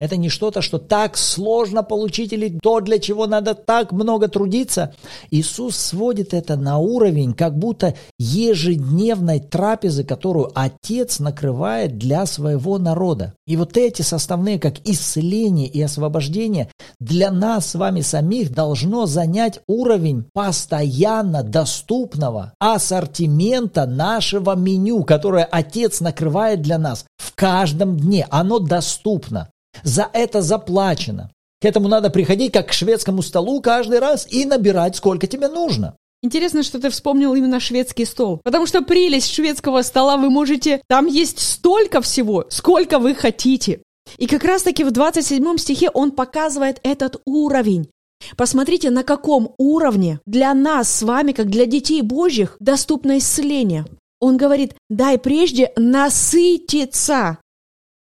Это 0.00 0.16
не 0.16 0.30
что-то, 0.30 0.62
что 0.62 0.78
так 0.78 1.18
сложно 1.18 1.82
получить 1.82 2.32
или 2.32 2.58
то, 2.62 2.80
для 2.80 2.98
чего 2.98 3.26
надо 3.26 3.54
так 3.54 3.92
много 3.92 4.28
трудиться. 4.28 4.94
Иисус 5.30 5.76
сводит 5.76 6.32
это 6.32 6.56
на 6.56 6.78
уровень 6.78 7.34
как 7.34 7.58
будто 7.58 7.94
ежедневной 8.18 9.40
трапезы, 9.40 10.04
которую 10.04 10.50
Отец 10.54 11.18
накрывает 11.18 11.98
для 11.98 12.24
своего 12.24 12.78
народа. 12.78 13.34
И 13.46 13.56
вот 13.56 13.76
эти 13.76 14.00
составные, 14.00 14.58
как 14.58 14.76
исцеление 14.84 15.68
и 15.68 15.82
освобождение, 15.82 16.70
для 16.98 17.30
нас 17.30 17.66
с 17.66 17.74
вами 17.74 18.00
самих 18.00 18.52
должно 18.52 19.04
занять 19.04 19.60
уровень 19.66 20.24
постоянно 20.32 21.42
доступного 21.42 22.54
ассортимента 22.58 23.84
нашего 23.86 24.54
меню, 24.54 25.04
которое 25.04 25.44
Отец 25.44 26.00
накрывает 26.00 26.62
для 26.62 26.78
нас 26.78 27.04
в 27.18 27.34
каждом 27.34 27.98
дне. 27.98 28.26
Оно 28.30 28.60
доступно. 28.60 29.50
За 29.84 30.08
это 30.12 30.42
заплачено. 30.42 31.30
К 31.60 31.66
этому 31.66 31.88
надо 31.88 32.10
приходить 32.10 32.52
как 32.52 32.68
к 32.68 32.72
шведскому 32.72 33.22
столу 33.22 33.60
каждый 33.60 33.98
раз 33.98 34.26
и 34.30 34.44
набирать, 34.44 34.96
сколько 34.96 35.26
тебе 35.26 35.48
нужно. 35.48 35.94
Интересно, 36.22 36.62
что 36.62 36.78
ты 36.78 36.90
вспомнил 36.90 37.34
именно 37.34 37.60
шведский 37.60 38.04
стол. 38.04 38.40
Потому 38.44 38.66
что 38.66 38.82
прелесть 38.82 39.32
шведского 39.32 39.82
стола 39.82 40.16
вы 40.16 40.30
можете... 40.30 40.82
Там 40.88 41.06
есть 41.06 41.38
столько 41.38 42.02
всего, 42.02 42.44
сколько 42.50 42.98
вы 42.98 43.14
хотите. 43.14 43.82
И 44.18 44.26
как 44.26 44.44
раз-таки 44.44 44.84
в 44.84 44.90
27 44.90 45.56
стихе 45.56 45.90
он 45.90 46.10
показывает 46.10 46.78
этот 46.82 47.20
уровень. 47.24 47.88
Посмотрите, 48.36 48.90
на 48.90 49.02
каком 49.02 49.54
уровне 49.56 50.20
для 50.26 50.52
нас 50.52 50.94
с 50.94 51.02
вами, 51.02 51.32
как 51.32 51.48
для 51.48 51.64
детей 51.64 52.02
Божьих, 52.02 52.56
доступно 52.60 53.16
исцеление. 53.18 53.86
Он 54.20 54.36
говорит, 54.36 54.74
дай 54.90 55.18
прежде 55.18 55.72
насытиться 55.76 57.38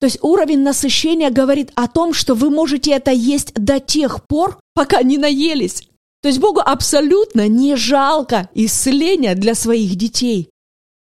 то 0.02 0.06
есть 0.06 0.18
уровень 0.24 0.64
насыщения 0.64 1.30
говорит 1.30 1.72
о 1.76 1.88
том, 1.88 2.14
что 2.14 2.34
вы 2.34 2.50
можете 2.50 2.92
это 2.92 3.12
есть 3.12 3.54
до 3.54 3.80
тех 3.80 4.26
пор, 4.26 4.60
пока 4.74 5.04
не 5.04 5.20
наелись. 5.20 5.88
То 6.24 6.28
есть 6.28 6.40
Богу 6.40 6.60
абсолютно 6.60 7.48
не 7.48 7.76
жалко 7.76 8.50
исцеления 8.56 9.36
для 9.36 9.54
своих 9.54 9.96
детей. 9.96 10.50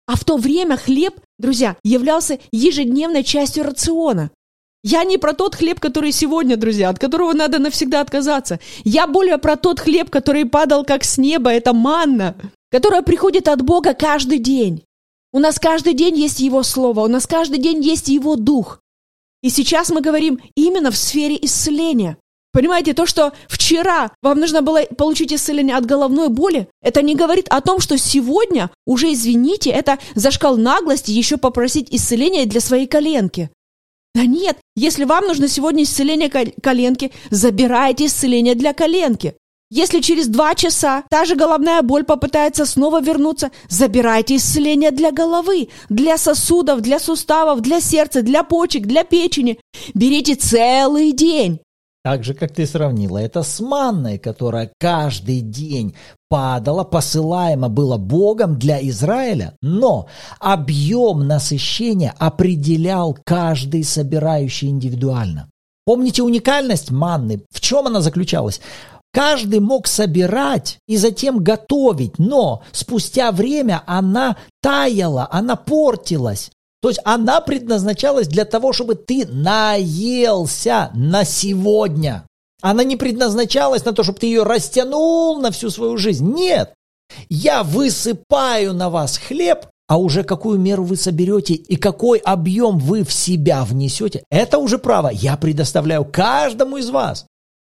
А 0.07 0.15
в 0.15 0.25
то 0.25 0.37
время 0.37 0.77
хлеб, 0.77 1.15
друзья, 1.37 1.77
являлся 1.83 2.39
ежедневной 2.53 3.25
частью 3.25 3.65
рациона. 3.65 4.31
Я 4.85 5.03
не 5.03 5.19
про 5.19 5.33
тот 5.33 5.57
хлеб, 5.57 5.81
который 5.81 6.13
сегодня, 6.13 6.57
друзья, 6.57 6.89
от 6.89 7.01
которого 7.01 7.33
надо 7.33 7.59
навсегда 7.59 8.01
отказаться. 8.01 8.61
Я 8.85 9.09
более 9.09 9.39
про 9.39 9.57
тот 9.57 9.81
хлеб, 9.81 10.11
который 10.11 10.45
падал 10.45 10.85
как 10.85 11.03
с 11.03 11.19
неба, 11.19 11.51
это 11.51 11.73
манна, 11.73 12.37
которая 12.71 13.03
приходит 13.03 13.49
от 13.49 13.63
Бога 13.63 13.95
каждый 13.95 14.39
день. 14.39 14.86
У 15.37 15.39
нас 15.39 15.59
каждый 15.59 15.93
день 15.93 16.17
есть 16.17 16.41
Его 16.41 16.63
Слово, 16.63 17.01
у 17.01 17.09
нас 17.09 17.27
каждый 17.27 17.59
день 17.59 17.83
есть 17.83 18.09
Его 18.09 18.37
Дух. 18.37 18.81
И 19.43 19.51
сейчас 19.51 19.91
мы 19.91 20.01
говорим 20.01 20.41
именно 20.55 20.91
в 20.91 20.97
сфере 20.97 21.37
исцеления. 21.43 22.17
Понимаете, 22.55 22.95
то, 22.95 23.05
что 23.05 23.35
вчера 23.47 24.13
вам 24.23 24.41
нужно 24.41 24.63
было 24.63 24.85
получить 24.97 25.35
исцеление 25.35 25.77
от 25.77 25.85
головной 25.85 26.31
боли, 26.31 26.69
это 26.81 27.03
не 27.03 27.15
говорит 27.15 27.49
о 27.51 27.61
том, 27.61 27.81
что 27.81 27.99
сегодня, 27.99 28.71
уже 28.87 29.13
извините, 29.13 29.69
это 29.69 29.99
зашкал 30.15 30.57
наглости 30.57 31.11
еще 31.11 31.37
попросить 31.37 31.89
исцеления 31.91 32.47
для 32.47 32.63
своей 32.63 32.87
коленки. 32.87 33.51
Да 34.15 34.25
нет, 34.25 34.57
если 34.75 35.05
вам 35.05 35.27
нужно 35.27 35.49
сегодня 35.49 35.83
исцеление 35.83 36.31
коленки, 36.31 37.13
забирайте 37.29 38.07
исцеление 38.07 38.55
для 38.55 38.73
коленки. 38.73 39.37
Если 39.69 40.01
через 40.01 40.29
два 40.29 40.55
часа 40.55 41.03
та 41.11 41.25
же 41.25 41.35
головная 41.35 41.83
боль 41.83 42.05
попытается 42.05 42.67
снова 42.67 43.01
вернуться, 43.01 43.51
забирайте 43.69 44.37
исцеление 44.37 44.93
для 44.93 45.11
головы, 45.11 45.71
для 45.89 46.19
сосудов, 46.19 46.83
для 46.83 47.01
суставов, 47.01 47.63
для 47.63 47.81
сердца, 47.81 48.23
для 48.23 48.45
почек, 48.45 48.87
для 48.87 49.03
печени. 49.03 49.59
Берите 49.93 50.37
целый 50.37 51.11
день. 51.13 51.59
Так 52.05 52.23
же, 52.23 52.35
как 52.35 52.53
ты 52.55 52.65
сравнила 52.65 53.19
это 53.19 53.43
с 53.43 53.59
манной, 53.59 54.19
которая 54.19 54.71
каждый 54.79 55.41
день 55.41 55.97
падала, 56.29 56.85
посылаемо 56.85 57.69
было 57.69 57.97
Богом 57.97 58.61
для 58.61 58.79
Израиля, 58.91 59.57
но 59.61 60.07
объем 60.39 61.27
насыщения 61.27 62.15
определял 62.21 63.19
каждый 63.25 63.83
собирающий 63.83 64.69
индивидуально. 64.69 65.51
Помните 65.85 66.23
уникальность 66.23 66.93
манны? 66.93 67.43
В 67.51 67.61
чем 67.61 67.89
она 67.89 68.01
заключалась? 68.01 68.61
Каждый 69.17 69.61
мог 69.61 69.87
собирать 69.87 70.77
и 70.87 70.99
затем 70.99 71.43
готовить, 71.43 72.19
но 72.19 72.63
спустя 72.71 73.33
время 73.33 73.83
она 73.87 74.37
таяла, 74.61 75.27
она 75.31 75.57
портилась. 75.57 76.51
То 76.83 76.91
есть 76.91 77.01
она 77.03 77.41
предназначалась 77.41 78.29
для 78.29 78.45
того, 78.45 78.75
чтобы 78.75 78.95
ты 78.95 79.27
наелся 79.27 80.91
на 80.93 81.25
сегодня. 81.25 82.27
Она 82.61 82.85
не 82.85 82.97
предназначалась 82.97 83.87
на 83.87 83.95
то, 83.95 84.03
чтобы 84.03 84.19
ты 84.19 84.27
ее 84.27 84.43
растянул 84.43 85.41
на 85.41 85.51
всю 85.51 85.71
свою 85.71 85.97
жизнь. 85.97 86.31
Нет. 86.35 86.75
Я 87.31 87.63
высыпаю 87.63 88.75
на 88.75 88.91
вас 88.91 89.17
хлеб, 89.17 89.67
а 89.89 89.97
уже 89.97 90.25
какую 90.25 90.59
меру 90.59 90.85
вы 90.85 90.97
соберете 90.97 91.55
и 91.55 91.77
какой 91.77 92.19
объем 92.19 92.77
вы 92.77 93.03
в 93.03 93.15
себя 93.15 93.65
внесете, 93.65 94.25
это 94.31 94.59
уже 94.59 94.77
право 94.77 95.09
я 95.09 95.39
предоставляю 95.39 96.05
каждому 96.05 96.77
из 96.77 96.91
вас. 96.91 97.25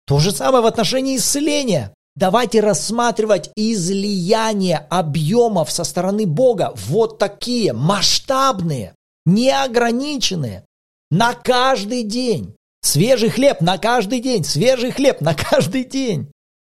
То 0.09 0.17
же 0.17 0.31
самое 0.31 0.63
в 0.63 0.65
отношении 0.65 1.17
исцеления. 1.17 1.93
Давайте 2.15 2.61
рассматривать 2.61 3.51
излияние 3.55 4.79
объемов 4.89 5.71
со 5.71 5.83
стороны 5.83 6.25
Бога 6.25 6.73
вот 6.87 7.19
такие 7.19 7.73
масштабные 7.73 8.95
неограниченные, 9.27 10.65
на 11.11 11.35
каждый 11.35 12.01
день. 12.01 12.55
Свежий 12.81 13.29
хлеб 13.29 13.61
на 13.61 13.77
каждый 13.77 14.19
день, 14.19 14.43
свежий 14.43 14.89
хлеб 14.89 15.21
на 15.21 15.35
каждый 15.35 15.83
день. 15.83 16.31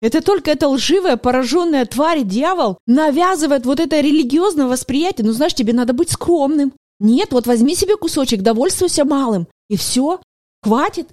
Это 0.01 0.23
только 0.23 0.49
эта 0.49 0.67
лживая, 0.67 1.15
пораженная 1.15 1.85
тварь, 1.85 2.23
дьявол, 2.23 2.79
навязывает 2.87 3.67
вот 3.67 3.79
это 3.79 3.99
религиозное 3.99 4.65
восприятие. 4.65 5.27
Ну, 5.27 5.33
знаешь, 5.33 5.53
тебе 5.53 5.73
надо 5.73 5.93
быть 5.93 6.09
скромным. 6.09 6.73
Нет, 6.99 7.31
вот 7.31 7.45
возьми 7.45 7.75
себе 7.75 7.95
кусочек, 7.95 8.41
довольствуйся 8.41 9.05
малым. 9.05 9.47
И 9.69 9.77
все, 9.77 10.19
хватит. 10.63 11.09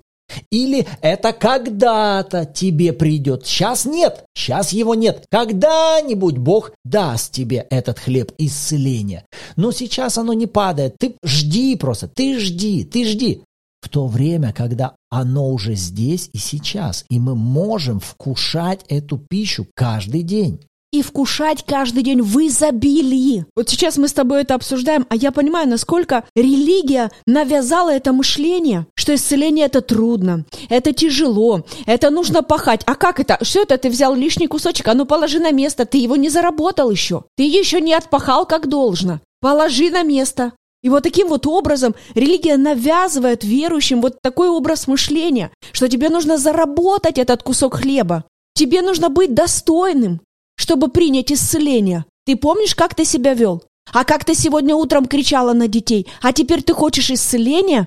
Или 0.51 0.87
это 1.01 1.33
когда-то 1.33 2.45
тебе 2.45 2.93
придет. 2.93 3.47
Сейчас 3.47 3.85
нет, 3.85 4.25
сейчас 4.35 4.73
его 4.73 4.95
нет. 4.95 5.25
Когда-нибудь 5.31 6.39
Бог 6.39 6.73
даст 6.85 7.33
тебе 7.33 7.67
этот 7.71 7.99
хлеб 7.99 8.33
исцеления. 8.39 9.25
Но 9.57 9.73
сейчас 9.73 10.19
оно 10.19 10.33
не 10.33 10.47
падает. 10.47 10.97
Ты 10.99 11.17
жди 11.25 11.77
просто, 11.77 12.09
ты 12.09 12.39
жди, 12.39 12.85
ты 12.85 13.05
жди. 13.05 13.43
В 13.81 13.89
то 13.89 14.07
время, 14.07 14.53
когда 14.53 14.97
оно 15.11 15.49
уже 15.51 15.75
здесь 15.75 16.29
и 16.33 16.39
сейчас, 16.39 17.05
и 17.09 17.21
мы 17.21 17.37
можем 17.37 18.01
вкушать 18.01 18.81
эту 18.89 19.19
пищу 19.19 19.67
каждый 19.75 20.23
день 20.23 20.61
и 20.99 21.03
вкушать 21.03 21.65
каждый 21.65 22.03
день 22.03 22.23
в 22.23 22.39
изобилии. 22.47 23.47
Вот 23.55 23.69
сейчас 23.69 23.97
мы 23.99 24.09
с 24.09 24.13
тобой 24.13 24.43
это 24.43 24.55
обсуждаем, 24.55 25.07
а 25.09 25.17
я 25.17 25.33
понимаю, 25.33 25.69
насколько 25.69 26.25
религия 26.35 27.11
навязала 27.27 27.93
это 27.93 28.13
мышление, 28.13 28.87
что 28.95 29.15
исцеление 29.15 29.67
это 29.67 29.81
трудно, 29.81 30.45
это 30.69 30.93
тяжело, 30.93 31.65
это 31.87 32.11
нужно 32.11 32.43
пахать. 32.43 32.83
А 32.87 32.95
как 32.95 33.21
это? 33.21 33.39
Что 33.43 33.63
это? 33.63 33.79
Ты 33.79 33.91
взял 33.91 34.15
лишний 34.15 34.47
кусочек, 34.47 34.89
а 34.89 34.95
ну 34.95 35.07
положи 35.07 35.39
на 35.39 35.53
место, 35.53 35.85
ты 35.85 35.99
его 35.99 36.17
не 36.17 36.29
заработал 36.29 36.91
еще, 36.91 37.25
ты 37.37 37.45
еще 37.45 37.81
не 37.81 37.95
отпахал 37.95 38.47
как 38.47 38.69
должно. 38.69 39.21
Положи 39.41 39.91
на 39.91 40.03
место. 40.03 40.53
И 40.83 40.89
вот 40.89 41.03
таким 41.03 41.29
вот 41.29 41.47
образом 41.47 41.95
религия 42.15 42.57
навязывает 42.57 43.45
верующим 43.45 44.01
вот 44.01 44.19
такой 44.23 44.49
образ 44.49 44.87
мышления, 44.87 45.51
что 45.73 45.89
тебе 45.89 46.09
нужно 46.11 46.39
заработать 46.39 47.19
этот 47.19 47.43
кусок 47.43 47.77
хлеба. 47.77 48.25
Тебе 48.55 48.83
нужно 48.83 49.11
быть 49.11 49.35
достойным 49.35 50.21
чтобы 50.67 50.89
принять 50.89 51.31
исцеление. 51.31 52.07
Ты 52.25 52.35
помнишь, 52.35 52.75
как 52.75 52.97
ты 52.97 53.05
себя 53.05 53.35
вел? 53.35 53.63
А 53.93 54.03
как 54.03 54.25
ты 54.25 54.35
сегодня 54.35 54.75
утром 54.75 55.07
кричала 55.07 55.53
на 55.53 55.69
детей? 55.69 56.09
А 56.23 56.33
теперь 56.33 56.61
ты 56.61 56.75
хочешь 56.75 57.09
исцеления? 57.09 57.87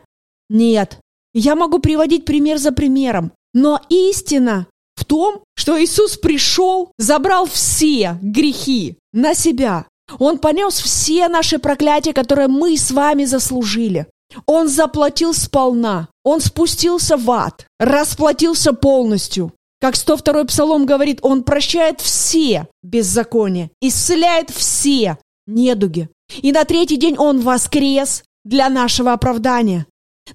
Нет. 0.50 0.98
Я 1.34 1.56
могу 1.56 1.80
приводить 1.80 2.24
пример 2.24 2.58
за 2.58 2.72
примером. 2.72 3.34
Но 3.54 3.82
истина 3.90 4.68
в 4.96 5.04
том, 5.04 5.42
что 5.58 5.78
Иисус 5.78 6.16
пришел, 6.16 6.94
забрал 6.98 7.48
все 7.48 8.18
грехи 8.22 8.96
на 9.12 9.34
себя. 9.34 9.86
Он 10.18 10.38
понес 10.38 10.76
все 10.80 11.28
наши 11.28 11.60
проклятия, 11.60 12.14
которые 12.14 12.48
мы 12.48 12.78
с 12.78 12.92
вами 12.92 13.26
заслужили. 13.26 14.08
Он 14.46 14.70
заплатил 14.70 15.34
сполна. 15.34 16.08
Он 16.24 16.40
спустился 16.40 17.18
в 17.18 17.30
ад, 17.30 17.66
расплатился 17.78 18.72
полностью. 18.72 19.52
Как 19.82 19.96
102-й 19.96 20.46
псалом 20.46 20.86
говорит, 20.86 21.20
он 21.22 21.44
прощает 21.44 22.02
все 22.02 22.68
беззакония, 22.84 23.72
исцеляет 23.82 24.50
все 24.50 25.18
недуги. 25.48 26.10
И 26.42 26.52
на 26.52 26.66
третий 26.66 26.98
день 26.98 27.16
он 27.18 27.40
воскрес 27.40 28.24
для 28.44 28.70
нашего 28.70 29.14
оправдания. 29.14 29.86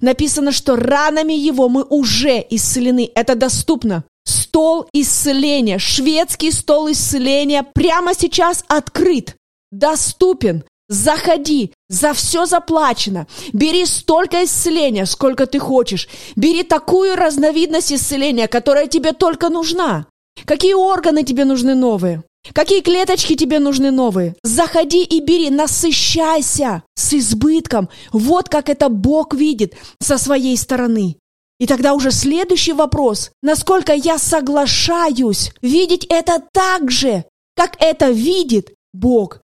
Написано, 0.01 0.51
что 0.51 0.75
ранами 0.75 1.33
его 1.33 1.69
мы 1.69 1.83
уже 1.83 2.45
исцелены. 2.49 3.09
Это 3.15 3.35
доступно. 3.35 4.03
Стол 4.25 4.87
исцеления, 4.93 5.77
шведский 5.77 6.51
стол 6.51 6.91
исцеления 6.91 7.63
прямо 7.63 8.13
сейчас 8.13 8.63
открыт, 8.67 9.35
доступен. 9.71 10.63
Заходи, 10.87 11.73
за 11.89 12.13
все 12.13 12.45
заплачено. 12.45 13.25
Бери 13.53 13.85
столько 13.85 14.43
исцеления, 14.43 15.05
сколько 15.05 15.47
ты 15.47 15.57
хочешь. 15.57 16.07
Бери 16.35 16.63
такую 16.63 17.15
разновидность 17.15 17.91
исцеления, 17.91 18.47
которая 18.47 18.87
тебе 18.87 19.13
только 19.13 19.49
нужна. 19.49 20.05
Какие 20.45 20.73
органы 20.73 21.23
тебе 21.23 21.45
нужны 21.45 21.73
новые? 21.73 22.23
Какие 22.53 22.81
клеточки 22.81 23.35
тебе 23.35 23.57
нужны 23.59 23.89
новые? 23.89 24.35
Заходи 24.43 25.03
и 25.03 25.21
бери, 25.21 25.49
насыщайся 25.49 26.83
с 26.95 27.13
избытком. 27.13 27.89
Вот 28.11 28.49
как 28.49 28.69
это 28.69 28.89
Бог 28.89 29.33
видит 29.33 29.73
со 29.99 30.19
своей 30.19 30.55
стороны. 30.55 31.17
И 31.59 31.65
тогда 31.65 31.93
уже 31.93 32.11
следующий 32.11 32.73
вопрос. 32.73 33.31
Насколько 33.41 33.93
я 33.93 34.19
соглашаюсь 34.19 35.51
видеть 35.61 36.05
это 36.09 36.43
так 36.53 36.91
же, 36.91 37.23
как 37.55 37.75
это 37.79 38.11
видит 38.11 38.73
Бог? 38.93 39.39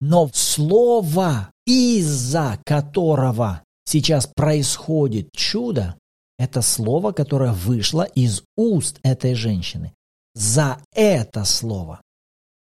Но 0.00 0.30
слово, 0.32 1.50
из-за 1.66 2.58
которого 2.64 3.62
сейчас 3.84 4.26
происходит 4.26 5.30
чудо, 5.32 5.96
это 6.38 6.62
слово, 6.62 7.12
которое 7.12 7.52
вышло 7.52 8.02
из 8.02 8.42
уст 8.56 8.98
этой 9.02 9.34
женщины. 9.34 9.92
За 10.34 10.78
это 10.94 11.44
слово. 11.44 12.00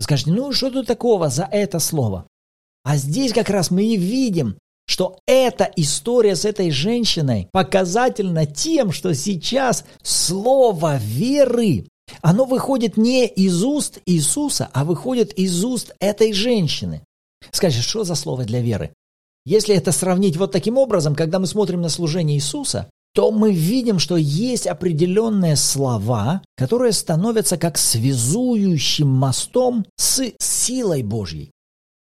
скажете, 0.02 0.32
ну 0.32 0.52
что 0.52 0.72
тут 0.72 0.88
такого 0.88 1.30
за 1.30 1.48
это 1.50 1.80
слово? 1.80 2.28
А 2.84 2.98
здесь 2.98 3.32
как 3.32 3.50
раз 3.50 3.72
мы 3.72 3.84
и 3.84 3.96
видим, 3.96 4.58
что 4.88 5.20
эта 5.26 5.72
история 5.78 6.36
с 6.36 6.44
этой 6.44 6.70
женщиной 6.70 7.48
показательна 7.54 8.46
тем, 8.46 8.92
что 8.92 9.14
сейчас 9.14 9.86
слово 10.02 10.98
веры, 10.98 11.88
оно 12.22 12.44
выходит 12.44 12.98
не 12.98 13.26
из 13.26 13.64
уст 13.64 14.00
Иисуса, 14.06 14.70
а 14.74 14.84
выходит 14.84 15.32
из 15.34 15.64
уст 15.64 15.96
этой 16.00 16.34
женщины. 16.34 17.04
Скажешь, 17.50 17.86
что 17.86 18.04
за 18.04 18.16
слово 18.16 18.44
для 18.44 18.62
веры? 18.62 18.94
Если 19.46 19.76
это 19.76 19.92
сравнить 19.92 20.38
вот 20.38 20.52
таким 20.52 20.78
образом, 20.78 21.16
когда 21.16 21.40
мы 21.40 21.48
смотрим 21.48 21.82
на 21.82 21.90
служение 21.90 22.38
Иисуса, 22.38 22.90
то 23.14 23.32
мы 23.32 23.52
видим, 23.52 24.00
что 24.00 24.16
есть 24.16 24.68
определенные 24.68 25.56
слова, 25.56 26.42
которые 26.56 26.94
становятся 26.94 27.58
как 27.58 27.78
связующим 27.78 29.08
мостом 29.08 29.86
с 29.98 30.32
силой 30.40 31.04
Божьей. 31.04 31.52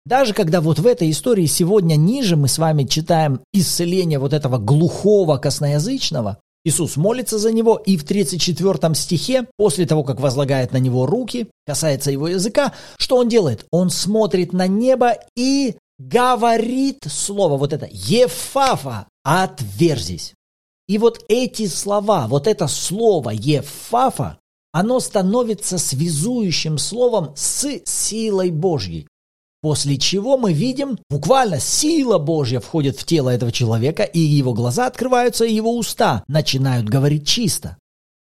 Даже 0.04 0.34
когда 0.34 0.60
вот 0.60 0.78
в 0.78 0.86
этой 0.86 1.10
истории 1.10 1.46
сегодня 1.46 1.94
ниже 1.94 2.36
мы 2.36 2.48
с 2.48 2.58
вами 2.58 2.84
читаем 2.84 3.40
исцеление 3.52 4.18
вот 4.18 4.32
этого 4.32 4.58
глухого 4.58 5.36
косноязычного, 5.36 6.40
Иисус 6.62 6.96
молится 6.96 7.38
за 7.38 7.52
него, 7.52 7.76
и 7.76 7.96
в 7.96 8.04
34 8.04 8.94
стихе, 8.94 9.46
после 9.56 9.86
того, 9.86 10.04
как 10.04 10.20
возлагает 10.20 10.72
на 10.72 10.76
него 10.76 11.06
руки, 11.06 11.48
касается 11.66 12.10
его 12.10 12.28
языка, 12.28 12.74
что 12.98 13.16
он 13.16 13.28
делает? 13.28 13.64
Он 13.70 13.88
смотрит 13.88 14.52
на 14.52 14.66
небо 14.66 15.14
и 15.36 15.76
говорит 15.98 16.98
слово 17.08 17.56
вот 17.56 17.72
это 17.72 17.88
«Ефафа, 17.90 19.06
отверзись». 19.24 20.34
И 20.86 20.98
вот 20.98 21.24
эти 21.28 21.66
слова, 21.66 22.26
вот 22.26 22.46
это 22.46 22.66
слово 22.66 23.30
«ефафа», 23.30 24.38
оно 24.72 25.00
становится 25.00 25.78
связующим 25.78 26.78
словом 26.78 27.32
с 27.36 27.80
силой 27.84 28.50
Божьей. 28.50 29.06
После 29.62 29.98
чего 29.98 30.38
мы 30.38 30.54
видим, 30.54 30.98
буквально 31.10 31.60
сила 31.60 32.16
Божья 32.18 32.60
входит 32.60 32.98
в 32.98 33.04
тело 33.04 33.28
этого 33.28 33.52
человека, 33.52 34.04
и 34.04 34.18
его 34.18 34.54
глаза 34.54 34.86
открываются, 34.86 35.44
и 35.44 35.52
его 35.52 35.76
уста 35.76 36.24
начинают 36.28 36.88
говорить 36.88 37.26
чисто. 37.26 37.76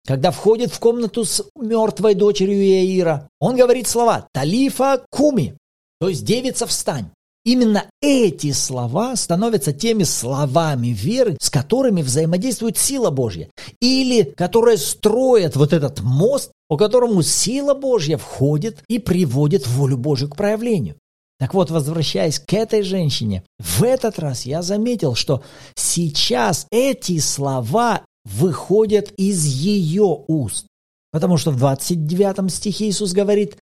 Когда 0.05 0.31
входит 0.31 0.73
в 0.73 0.79
комнату 0.79 1.23
с 1.23 1.45
мертвой 1.55 2.15
дочерью 2.15 2.61
Иаира, 2.61 3.29
он 3.39 3.55
говорит 3.55 3.87
слова 3.87 4.27
«Талифа 4.33 5.05
куми», 5.09 5.55
то 6.01 6.09
есть 6.09 6.25
«девица 6.25 6.67
встань». 6.67 7.11
Именно 7.43 7.85
эти 8.01 8.51
слова 8.51 9.15
становятся 9.15 9.73
теми 9.73 10.03
словами 10.03 10.89
веры, 10.89 11.37
с 11.39 11.49
которыми 11.49 12.03
взаимодействует 12.03 12.77
сила 12.77 13.09
Божья, 13.09 13.49
или 13.79 14.23
которые 14.23 14.77
строят 14.77 15.55
вот 15.55 15.73
этот 15.73 16.01
мост, 16.01 16.51
по 16.67 16.77
которому 16.77 17.23
сила 17.23 17.73
Божья 17.73 18.17
входит 18.17 18.83
и 18.87 18.99
приводит 18.99 19.65
волю 19.65 19.97
Божью 19.97 20.29
к 20.29 20.35
проявлению. 20.35 20.97
Так 21.41 21.55
вот, 21.55 21.71
возвращаясь 21.71 22.37
к 22.37 22.53
этой 22.53 22.83
женщине, 22.83 23.43
в 23.57 23.81
этот 23.81 24.19
раз 24.19 24.45
я 24.45 24.61
заметил, 24.61 25.15
что 25.15 25.41
сейчас 25.73 26.67
эти 26.69 27.17
слова 27.17 28.05
выходят 28.23 29.11
из 29.17 29.43
ее 29.45 30.23
уст. 30.27 30.67
Потому 31.11 31.37
что 31.37 31.49
в 31.49 31.57
29 31.57 32.53
стихе 32.53 32.89
Иисус 32.89 33.13
говорит, 33.13 33.57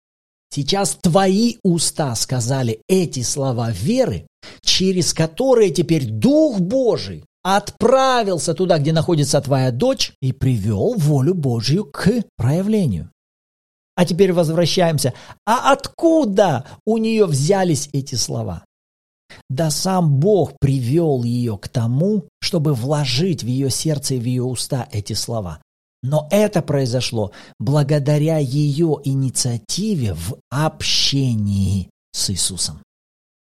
Сейчас 0.54 0.98
твои 1.00 1.56
уста 1.64 2.16
сказали 2.16 2.82
эти 2.90 3.22
слова 3.22 3.72
веры, 3.72 4.28
через 4.62 5.14
которые 5.14 5.70
теперь 5.70 6.06
Дух 6.06 6.60
Божий 6.60 7.24
отправился 7.44 8.56
туда, 8.56 8.80
где 8.80 8.92
находится 8.92 9.40
твоя 9.40 9.72
дочь, 9.72 10.12
и 10.22 10.34
привел 10.34 10.96
волю 10.98 11.34
Божью 11.34 11.86
к 11.86 12.24
проявлению. 12.36 13.10
А 14.00 14.06
теперь 14.06 14.32
возвращаемся. 14.32 15.14
А 15.46 15.74
откуда 15.74 16.66
у 16.86 16.96
нее 16.96 17.26
взялись 17.26 17.90
эти 17.92 18.16
слова? 18.16 18.64
Да 19.50 19.70
сам 19.72 20.22
Бог 20.22 20.54
привел 20.58 21.26
ее 21.26 21.58
к 21.58 21.68
тому, 21.68 22.24
чтобы 22.40 22.74
вложить 22.74 23.44
в 23.44 23.48
ее 23.48 23.70
сердце 23.70 24.16
и 24.16 24.20
в 24.20 24.24
ее 24.24 24.44
уста 24.44 24.88
эти 24.94 25.12
слова. 25.12 25.62
Но 26.02 26.30
это 26.32 26.62
произошло 26.62 27.34
благодаря 27.60 28.38
ее 28.38 29.02
инициативе 29.04 30.14
в 30.14 30.38
общении 30.50 31.90
с 32.14 32.30
Иисусом. 32.30 32.82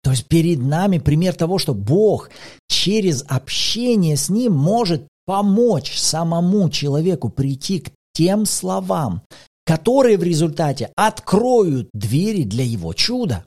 То 0.04 0.12
есть 0.12 0.28
перед 0.28 0.60
нами 0.60 0.98
пример 0.98 1.36
того, 1.36 1.58
что 1.58 1.74
Бог 1.74 2.32
через 2.67 3.24
общение 3.30 4.17
с 4.17 4.28
Ним 4.28 4.58
может 4.58 5.08
помочь 5.26 5.98
самому 5.98 6.69
человеку 6.69 7.30
прийти 7.30 7.80
к 7.80 7.91
тем 8.13 8.45
словам, 8.45 9.22
которые 9.69 10.17
в 10.17 10.23
результате 10.23 10.91
откроют 10.95 11.91
двери 11.93 12.41
для 12.41 12.63
его 12.63 12.91
чуда. 12.93 13.45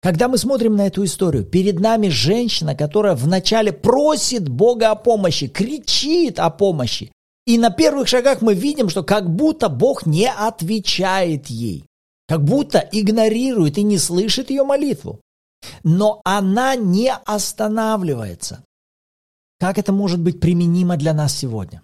Когда 0.00 0.28
мы 0.28 0.38
смотрим 0.38 0.76
на 0.76 0.86
эту 0.86 1.04
историю, 1.04 1.44
перед 1.44 1.80
нами 1.80 2.10
женщина, 2.10 2.76
которая 2.76 3.16
вначале 3.16 3.72
просит 3.72 4.48
Бога 4.48 4.92
о 4.92 4.94
помощи, 4.94 5.48
кричит 5.48 6.38
о 6.38 6.50
помощи, 6.50 7.10
и 7.44 7.58
на 7.58 7.70
первых 7.70 8.06
шагах 8.06 8.40
мы 8.40 8.54
видим, 8.54 8.88
что 8.88 9.02
как 9.02 9.28
будто 9.28 9.68
Бог 9.68 10.06
не 10.06 10.30
отвечает 10.30 11.48
ей, 11.48 11.86
как 12.28 12.44
будто 12.44 12.78
игнорирует 12.92 13.78
и 13.78 13.82
не 13.82 13.98
слышит 13.98 14.50
ее 14.50 14.62
молитву. 14.62 15.20
Но 15.82 16.20
она 16.22 16.76
не 16.76 17.12
останавливается. 17.12 18.62
Как 19.58 19.76
это 19.76 19.92
может 19.92 20.20
быть 20.20 20.38
применимо 20.38 20.96
для 20.96 21.14
нас 21.14 21.36
сегодня? 21.36 21.82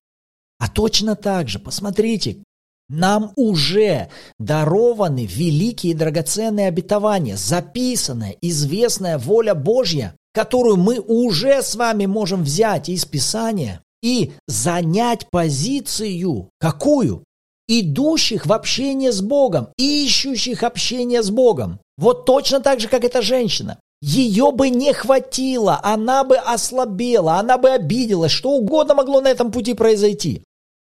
А 0.60 0.68
точно 0.68 1.16
так 1.16 1.48
же, 1.48 1.58
посмотрите, 1.58 2.43
нам 2.88 3.32
уже 3.36 4.08
дарованы 4.38 5.26
великие 5.26 5.92
и 5.92 5.96
драгоценные 5.96 6.68
обетования, 6.68 7.36
записанная, 7.36 8.36
известная 8.40 9.18
воля 9.18 9.54
Божья, 9.54 10.14
которую 10.32 10.76
мы 10.76 11.00
уже 11.00 11.62
с 11.62 11.74
вами 11.76 12.06
можем 12.06 12.42
взять 12.42 12.88
из 12.88 13.04
Писания 13.04 13.80
и 14.02 14.32
занять 14.46 15.30
позицию 15.30 16.50
какую? 16.60 17.24
Идущих 17.66 18.44
в 18.44 18.52
общение 18.52 19.10
с 19.10 19.22
Богом, 19.22 19.68
ищущих 19.78 20.62
общение 20.62 21.22
с 21.22 21.30
Богом. 21.30 21.78
Вот 21.96 22.26
точно 22.26 22.60
так 22.60 22.80
же, 22.80 22.88
как 22.88 23.04
эта 23.04 23.22
женщина. 23.22 23.78
Ее 24.02 24.52
бы 24.52 24.68
не 24.68 24.92
хватило, 24.92 25.80
она 25.82 26.24
бы 26.24 26.36
ослабела, 26.36 27.38
она 27.38 27.56
бы 27.56 27.70
обиделась, 27.70 28.32
что 28.32 28.50
угодно 28.50 28.94
могло 28.94 29.22
на 29.22 29.28
этом 29.28 29.50
пути 29.50 29.72
произойти. 29.72 30.42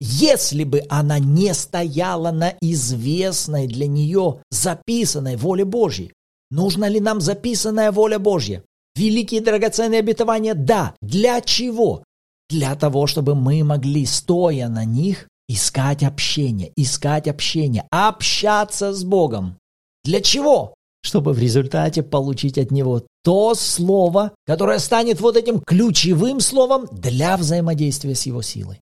Если 0.01 0.63
бы 0.63 0.83
она 0.89 1.19
не 1.19 1.53
стояла 1.53 2.31
на 2.31 2.53
известной 2.61 3.67
для 3.67 3.87
нее 3.87 4.41
записанной 4.49 5.35
воле 5.35 5.65
Божьей. 5.65 6.13
Нужна 6.51 6.87
ли 6.87 6.99
нам 6.99 7.21
записанная 7.21 7.91
воля 7.91 8.17
Божья? 8.17 8.63
Великие 8.95 9.41
драгоценные 9.41 9.99
обетования– 9.99 10.53
да. 10.55 10.95
Для 11.01 11.41
чего? 11.41 12.03
для 12.49 12.75
того, 12.75 13.07
чтобы 13.07 13.35
мы 13.35 13.63
могли, 13.63 14.05
стоя 14.05 14.67
на 14.67 14.83
них, 14.83 15.27
искать 15.47 16.03
общение, 16.03 16.71
искать 16.75 17.27
общение, 17.27 17.85
общаться 17.91 18.93
с 18.93 19.03
Богом. 19.03 19.57
Для 20.03 20.21
чего? 20.21 20.73
Чтобы 21.01 21.33
в 21.33 21.39
результате 21.39 22.03
получить 22.03 22.57
от 22.57 22.71
Него 22.71 23.03
то 23.23 23.55
слово, 23.55 24.31
которое 24.45 24.79
станет 24.79 25.21
вот 25.21 25.37
этим 25.37 25.61
ключевым 25.61 26.39
словом 26.39 26.87
для 26.91 27.37
взаимодействия 27.37 28.15
с 28.15 28.25
Его 28.25 28.41
силой. 28.41 28.81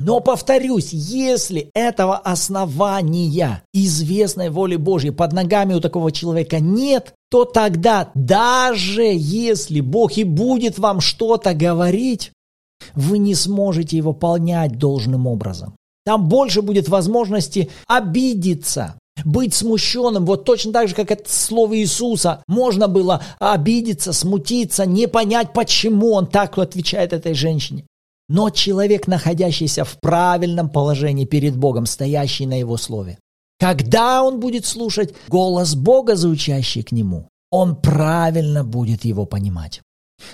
Но 0.00 0.20
повторюсь, 0.20 0.90
если 0.92 1.70
этого 1.74 2.16
основания 2.16 3.62
известной 3.72 4.48
воли 4.48 4.76
Божьей 4.76 5.10
под 5.10 5.32
ногами 5.32 5.74
у 5.74 5.80
такого 5.80 6.12
человека 6.12 6.60
нет, 6.60 7.14
то 7.30 7.44
тогда 7.44 8.10
даже 8.14 9.02
если 9.02 9.80
Бог 9.80 10.16
и 10.16 10.22
будет 10.22 10.78
вам 10.78 11.00
что-то 11.00 11.52
говорить, 11.52 12.30
вы 12.94 13.18
не 13.18 13.34
сможете 13.34 13.96
его 13.96 14.12
выполнять 14.12 14.78
должным 14.78 15.26
образом. 15.26 15.74
Там 16.04 16.28
больше 16.28 16.62
будет 16.62 16.88
возможности 16.88 17.68
обидеться, 17.86 18.98
быть 19.24 19.52
смущенным, 19.52 20.24
вот 20.24 20.44
точно 20.44 20.72
так 20.72 20.88
же, 20.88 20.94
как 20.94 21.10
это 21.10 21.24
слово 21.26 21.76
Иисуса. 21.78 22.42
Можно 22.46 22.86
было 22.86 23.22
обидеться, 23.40 24.12
смутиться, 24.12 24.86
не 24.86 25.08
понять, 25.08 25.52
почему 25.52 26.12
он 26.12 26.28
так 26.28 26.56
отвечает 26.56 27.12
этой 27.12 27.34
женщине. 27.34 27.84
Но 28.28 28.50
человек, 28.50 29.06
находящийся 29.06 29.84
в 29.84 29.98
правильном 30.00 30.68
положении 30.68 31.24
перед 31.24 31.56
Богом, 31.56 31.86
стоящий 31.86 32.46
на 32.46 32.58
его 32.58 32.76
слове, 32.76 33.18
когда 33.58 34.22
он 34.22 34.38
будет 34.38 34.66
слушать 34.66 35.14
голос 35.28 35.74
Бога, 35.74 36.14
звучащий 36.14 36.82
к 36.82 36.92
нему, 36.92 37.28
он 37.50 37.74
правильно 37.74 38.64
будет 38.64 39.04
его 39.04 39.24
понимать. 39.24 39.80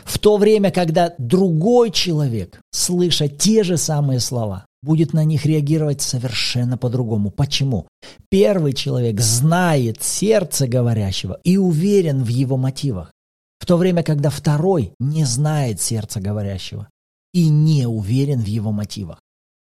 В 0.04 0.18
то 0.18 0.38
время, 0.38 0.70
когда 0.70 1.14
другой 1.18 1.90
человек, 1.90 2.60
слыша 2.72 3.28
те 3.28 3.62
же 3.62 3.76
самые 3.76 4.18
слова, 4.18 4.66
будет 4.82 5.12
на 5.12 5.24
них 5.24 5.46
реагировать 5.46 6.02
совершенно 6.02 6.76
по-другому. 6.76 7.30
Почему? 7.30 7.86
Первый 8.28 8.72
человек 8.72 9.20
знает 9.20 10.02
сердце 10.02 10.66
говорящего 10.66 11.38
и 11.44 11.56
уверен 11.56 12.24
в 12.24 12.28
его 12.28 12.56
мотивах, 12.56 13.12
в 13.58 13.66
то 13.66 13.76
время, 13.76 14.02
когда 14.02 14.30
второй 14.30 14.92
не 14.98 15.24
знает 15.24 15.80
сердца 15.80 16.20
говорящего 16.20 16.88
и 17.34 17.50
не 17.50 17.86
уверен 17.86 18.40
в 18.40 18.46
его 18.46 18.72
мотивах. 18.72 19.20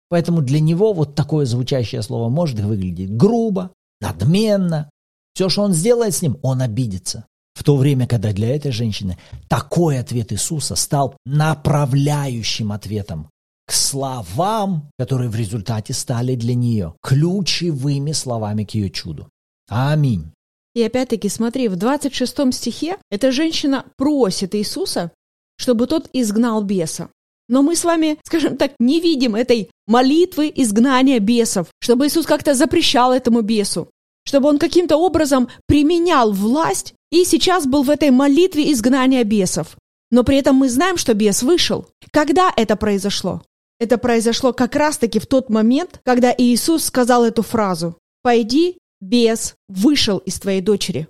Поэтому 0.08 0.40
для 0.40 0.60
него 0.60 0.94
вот 0.94 1.14
такое 1.14 1.44
звучащее 1.44 2.00
слово 2.00 2.30
может 2.30 2.58
выглядеть 2.60 3.14
грубо, 3.14 3.72
надменно. 4.00 4.88
Все, 5.34 5.50
что 5.50 5.62
он 5.62 5.74
сделает 5.74 6.14
с 6.14 6.22
ним, 6.22 6.38
он 6.42 6.62
обидится. 6.62 7.26
В 7.54 7.64
то 7.64 7.76
время, 7.76 8.06
когда 8.06 8.32
для 8.32 8.54
этой 8.54 8.70
женщины 8.70 9.18
такой 9.48 9.98
ответ 9.98 10.32
Иисуса 10.32 10.76
стал 10.76 11.16
направляющим 11.26 12.70
ответом 12.70 13.28
к 13.66 13.72
словам, 13.72 14.90
которые 14.98 15.28
в 15.28 15.34
результате 15.34 15.92
стали 15.92 16.36
для 16.36 16.54
нее 16.54 16.94
ключевыми 17.02 18.12
словами 18.12 18.64
к 18.64 18.74
ее 18.74 18.90
чуду. 18.90 19.28
Аминь. 19.68 20.30
И 20.74 20.82
опять-таки, 20.82 21.28
смотри, 21.28 21.68
в 21.68 21.76
26 21.76 22.52
стихе 22.52 22.98
эта 23.10 23.32
женщина 23.32 23.86
просит 23.96 24.54
Иисуса, 24.54 25.10
чтобы 25.56 25.86
тот 25.86 26.08
изгнал 26.12 26.62
беса. 26.62 27.08
Но 27.48 27.62
мы 27.62 27.76
с 27.76 27.84
вами, 27.84 28.18
скажем 28.24 28.56
так, 28.56 28.72
не 28.78 29.00
видим 29.00 29.34
этой 29.34 29.70
молитвы 29.86 30.52
изгнания 30.54 31.18
бесов, 31.20 31.68
чтобы 31.80 32.06
Иисус 32.06 32.26
как-то 32.26 32.54
запрещал 32.54 33.12
этому 33.12 33.42
бесу, 33.42 33.88
чтобы 34.24 34.48
он 34.48 34.58
каким-то 34.58 34.96
образом 34.96 35.48
применял 35.66 36.32
власть 36.32 36.94
и 37.10 37.24
сейчас 37.24 37.66
был 37.66 37.82
в 37.82 37.90
этой 37.90 38.10
молитве 38.10 38.72
изгнания 38.72 39.24
бесов. 39.24 39.76
Но 40.10 40.24
при 40.24 40.38
этом 40.38 40.56
мы 40.56 40.68
знаем, 40.68 40.96
что 40.96 41.14
бес 41.14 41.42
вышел. 41.42 41.86
Когда 42.12 42.52
это 42.56 42.76
произошло? 42.76 43.42
Это 43.78 43.98
произошло 43.98 44.52
как 44.52 44.74
раз-таки 44.74 45.18
в 45.18 45.26
тот 45.26 45.50
момент, 45.50 46.00
когда 46.04 46.34
Иисус 46.36 46.84
сказал 46.84 47.24
эту 47.24 47.42
фразу 47.42 47.98
«Пойди, 48.22 48.78
бес 49.00 49.54
вышел 49.68 50.18
из 50.18 50.40
твоей 50.40 50.62
дочери». 50.62 51.08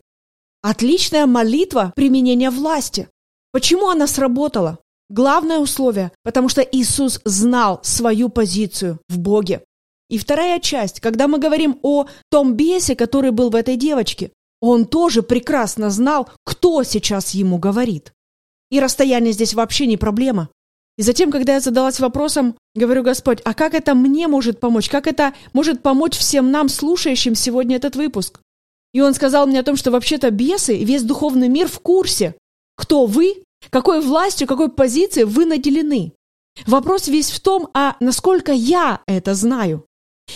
Отличная 0.62 1.26
молитва 1.26 1.92
применения 1.94 2.50
власти. 2.50 3.08
Почему 3.52 3.88
она 3.88 4.06
сработала? 4.06 4.78
Главное 5.08 5.58
условие, 5.58 6.10
потому 6.24 6.48
что 6.48 6.62
Иисус 6.62 7.20
знал 7.24 7.80
свою 7.82 8.28
позицию 8.28 8.98
в 9.08 9.18
Боге. 9.18 9.62
И 10.08 10.18
вторая 10.18 10.60
часть, 10.60 11.00
когда 11.00 11.28
мы 11.28 11.38
говорим 11.38 11.78
о 11.82 12.06
том 12.30 12.54
бесе, 12.54 12.96
который 12.96 13.30
был 13.30 13.50
в 13.50 13.56
этой 13.56 13.76
девочке, 13.76 14.32
он 14.60 14.86
тоже 14.86 15.22
прекрасно 15.22 15.90
знал, 15.90 16.28
кто 16.44 16.82
сейчас 16.82 17.34
ему 17.34 17.58
говорит. 17.58 18.12
И 18.70 18.80
расстояние 18.80 19.32
здесь 19.32 19.54
вообще 19.54 19.86
не 19.86 19.96
проблема. 19.96 20.48
И 20.98 21.02
затем, 21.02 21.30
когда 21.30 21.54
я 21.54 21.60
задалась 21.60 22.00
вопросом, 22.00 22.56
говорю, 22.74 23.02
Господь, 23.02 23.40
а 23.44 23.52
как 23.52 23.74
это 23.74 23.94
мне 23.94 24.28
может 24.28 24.60
помочь? 24.60 24.88
Как 24.88 25.06
это 25.06 25.34
может 25.52 25.82
помочь 25.82 26.16
всем 26.16 26.50
нам, 26.50 26.68
слушающим 26.68 27.34
сегодня 27.34 27.76
этот 27.76 27.96
выпуск? 27.96 28.40
И 28.94 29.00
он 29.00 29.12
сказал 29.12 29.46
мне 29.46 29.60
о 29.60 29.62
том, 29.62 29.76
что 29.76 29.90
вообще-то 29.90 30.30
бесы 30.30 30.82
весь 30.82 31.02
духовный 31.02 31.48
мир 31.48 31.68
в 31.68 31.80
курсе, 31.80 32.34
кто 32.76 33.04
вы, 33.04 33.42
какой 33.70 34.00
властью, 34.00 34.46
какой 34.46 34.70
позицией 34.70 35.24
вы 35.24 35.44
наделены. 35.44 36.12
Вопрос 36.66 37.08
весь 37.08 37.30
в 37.30 37.40
том, 37.40 37.68
а 37.74 37.96
насколько 38.00 38.52
я 38.52 39.00
это 39.06 39.34
знаю. 39.34 39.86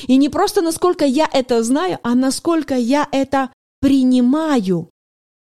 И 0.06 0.16
не 0.16 0.28
просто 0.28 0.62
насколько 0.62 1.04
я 1.04 1.28
это 1.32 1.62
знаю, 1.62 1.98
а 2.02 2.14
насколько 2.14 2.74
я 2.74 3.08
это 3.10 3.50
принимаю. 3.80 4.88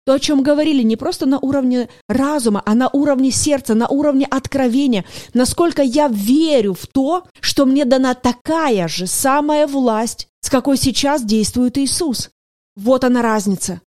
То, 0.04 0.12
о 0.12 0.20
чем 0.20 0.44
говорили, 0.44 0.82
не 0.82 0.94
просто 0.96 1.26
на 1.26 1.40
уровне 1.40 1.88
разума, 2.08 2.62
а 2.64 2.74
на 2.74 2.88
уровне 2.88 3.32
сердца, 3.32 3.74
на 3.74 3.88
уровне 3.88 4.24
откровения. 4.24 5.04
Насколько 5.34 5.82
я 5.82 6.06
верю 6.06 6.74
в 6.74 6.86
то, 6.86 7.24
что 7.40 7.66
мне 7.66 7.84
дана 7.84 8.14
такая 8.14 8.86
же 8.86 9.08
самая 9.08 9.66
власть, 9.66 10.28
с 10.42 10.48
какой 10.48 10.76
сейчас 10.76 11.24
действует 11.24 11.76
Иисус. 11.76 12.30
Вот 12.76 13.02
она 13.02 13.20
разница. 13.20 13.80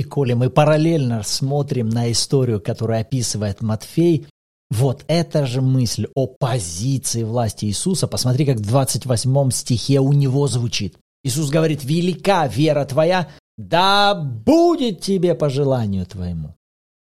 И 0.00 0.02
коли 0.02 0.32
мы 0.32 0.48
параллельно 0.48 1.22
смотрим 1.22 1.90
на 1.90 2.10
историю, 2.10 2.58
которую 2.58 3.02
описывает 3.02 3.60
Матфей, 3.60 4.26
вот 4.70 5.04
эта 5.08 5.44
же 5.44 5.60
мысль 5.60 6.06
о 6.14 6.26
позиции 6.26 7.22
власти 7.22 7.66
Иисуса, 7.66 8.06
посмотри, 8.06 8.46
как 8.46 8.56
в 8.56 8.66
28 8.66 9.50
стихе 9.50 10.00
у 10.00 10.14
него 10.14 10.48
звучит. 10.48 10.96
Иисус 11.22 11.50
говорит, 11.50 11.84
велика 11.84 12.46
вера 12.46 12.86
твоя, 12.86 13.28
да 13.58 14.14
будет 14.14 15.02
тебе 15.02 15.34
по 15.34 15.50
желанию 15.50 16.06
твоему. 16.06 16.54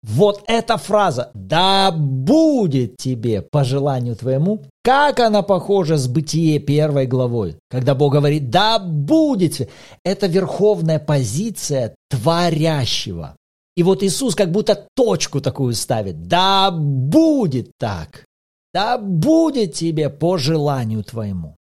Вот 0.07 0.43
эта 0.49 0.77
фраза 0.77 1.31
«да 1.33 1.91
будет 1.91 2.99
тебе 2.99 3.41
по 3.41 3.65
желанию 3.65 4.17
твоему», 4.17 4.63
как 4.83 5.19
она 5.19 5.41
похожа 5.41 5.97
с 5.97 6.09
Бытие 6.09 6.59
первой 6.59 7.07
главой, 7.07 7.57
когда 7.71 7.95
Бог 7.95 8.13
говорит 8.13 8.51
«да 8.51 8.79
будет». 8.79 9.71
Это 10.05 10.27
верховная 10.27 10.99
позиция 10.99 11.95
творящего. 12.11 13.37
И 13.77 13.83
вот 13.83 14.03
Иисус 14.03 14.35
как 14.35 14.53
будто 14.53 14.87
точку 14.95 15.41
такую 15.41 15.73
ставит. 15.73 16.29
«Да 16.29 16.71
будет 16.71 17.71
так». 17.79 18.27
«Да 18.75 18.99
будет 18.99 19.73
тебе 19.73 20.11
по 20.11 20.37
желанию 20.37 21.03
твоему». 21.03 21.57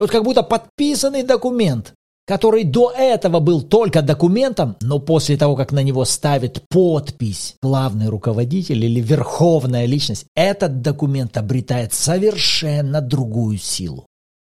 Вот 0.00 0.10
как 0.10 0.24
будто 0.24 0.42
подписанный 0.42 1.24
документ 1.24 1.92
который 2.26 2.64
до 2.64 2.90
этого 2.90 3.40
был 3.40 3.62
только 3.62 4.02
документом, 4.02 4.76
но 4.80 5.00
после 5.00 5.36
того, 5.36 5.56
как 5.56 5.72
на 5.72 5.82
него 5.82 6.04
ставит 6.04 6.62
подпись 6.68 7.56
главный 7.60 8.08
руководитель 8.08 8.84
или 8.84 9.00
верховная 9.00 9.86
личность, 9.86 10.26
этот 10.34 10.82
документ 10.82 11.36
обретает 11.36 11.92
совершенно 11.92 13.00
другую 13.00 13.58
силу. 13.58 14.06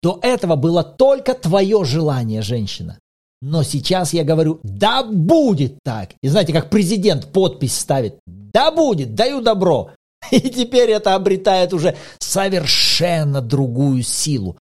До 0.02 0.20
этого 0.22 0.58
было 0.58 0.84
только 0.84 1.34
твое 1.34 1.86
желание, 1.86 2.42
женщина. 2.42 3.00
Но 3.42 3.64
сейчас 3.64 4.14
я 4.14 4.24
говорю, 4.24 4.60
да 4.64 5.04
будет 5.04 5.80
так. 5.84 6.12
И 6.22 6.28
знаете, 6.28 6.54
как 6.54 6.70
президент 6.70 7.32
подпись 7.32 7.78
ставит, 7.78 8.20
да 8.26 8.72
будет, 8.72 9.16
даю 9.16 9.42
добро. 9.42 9.92
И 10.32 10.40
теперь 10.40 10.92
это 10.92 11.16
обретает 11.16 11.74
уже 11.74 11.96
совершенно 12.20 13.42
другую 13.42 14.04
силу. 14.04 14.58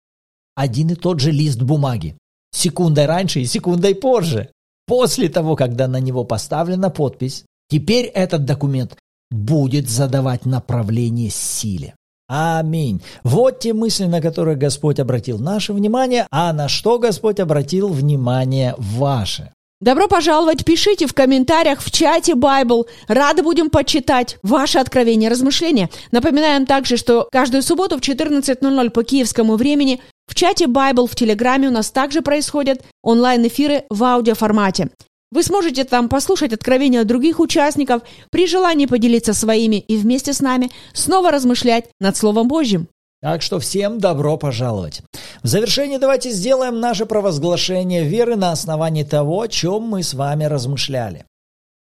Один 0.55 0.91
и 0.91 0.97
тот 0.97 1.21
же 1.21 1.31
лист 1.31 1.62
бумаги 1.62 2.17
секундой 2.53 3.07
раньше 3.07 3.41
и 3.41 3.47
секундой 3.47 3.95
позже. 3.95 4.51
После 4.87 5.29
того, 5.29 5.57
когда 5.57 5.88
на 5.88 5.99
него 5.99 6.25
поставлена 6.25 6.91
подпись, 6.91 7.45
теперь 7.69 8.07
этот 8.07 8.45
документ 8.45 8.97
будет 9.31 9.88
задавать 9.88 10.45
направление 10.45 11.31
силе. 11.31 11.95
Аминь. 12.29 13.03
Вот 13.25 13.61
те 13.61 13.75
мысли, 13.75 14.07
на 14.07 14.21
которые 14.21 14.57
Господь 14.57 15.01
обратил 15.01 15.38
наше 15.38 15.73
внимание, 15.73 16.27
а 16.31 16.53
на 16.53 16.69
что 16.69 16.99
Господь 16.99 17.41
обратил 17.41 17.88
внимание 17.88 18.75
ваше. 18.79 19.53
Добро 19.83 20.07
пожаловать, 20.07 20.64
пишите 20.64 21.09
в 21.09 21.12
комментариях 21.12 21.83
в 21.83 21.90
чате 21.90 22.35
Bible. 22.35 22.87
Рады 23.09 23.42
будем 23.42 23.68
почитать 23.68 24.38
ваши 24.45 24.79
откровения, 24.79 25.29
размышления. 25.29 25.90
Напоминаем 26.12 26.66
также, 26.66 26.97
что 26.97 27.27
каждую 27.33 27.64
субботу 27.64 27.97
в 27.97 28.01
14.00 28.01 28.90
по 28.90 29.03
киевскому 29.03 29.57
времени 29.57 30.01
в 30.29 30.37
чате 30.37 30.66
Bible 30.66 31.09
в 31.09 31.16
Телеграме 31.16 31.66
у 31.66 31.73
нас 31.73 31.90
также 31.90 32.23
происходят 32.23 32.85
онлайн-эфиры 33.03 33.83
в 33.90 34.05
аудиоформате. 34.05 34.90
Вы 35.33 35.42
сможете 35.42 35.83
там 35.83 36.09
послушать 36.09 36.53
откровения 36.53 37.03
других 37.03 37.40
участников, 37.40 38.03
при 38.31 38.47
желании 38.47 38.87
поделиться 38.87 39.35
своими 39.35 39.81
и 39.81 39.97
вместе 39.97 40.33
с 40.33 40.38
нами 40.38 40.71
снова 40.92 41.33
размышлять 41.33 41.87
над 41.99 42.16
Словом 42.16 42.47
Божьим. 42.47 42.87
Так 43.23 43.41
что 43.41 43.61
всем 43.61 44.01
добро 44.01 44.37
пожаловать. 44.37 45.03
В 45.45 45.47
завершение 45.47 46.01
давайте 46.01 46.33
сделаем 46.33 46.81
наше 46.81 47.07
провозглашение 47.07 48.03
веры 48.03 48.35
на 48.35 48.51
основании 48.51 49.05
того, 49.05 49.43
о 49.43 49.49
чем 49.49 49.85
мы 49.85 50.03
с 50.03 50.13
вами 50.13 50.43
размышляли. 50.45 51.25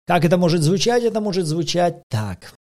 Как 0.06 0.24
это 0.24 0.38
может 0.38 0.62
звучать? 0.62 1.04
Это 1.04 1.20
может 1.20 1.48
звучать 1.48 2.04
так. 2.10 2.54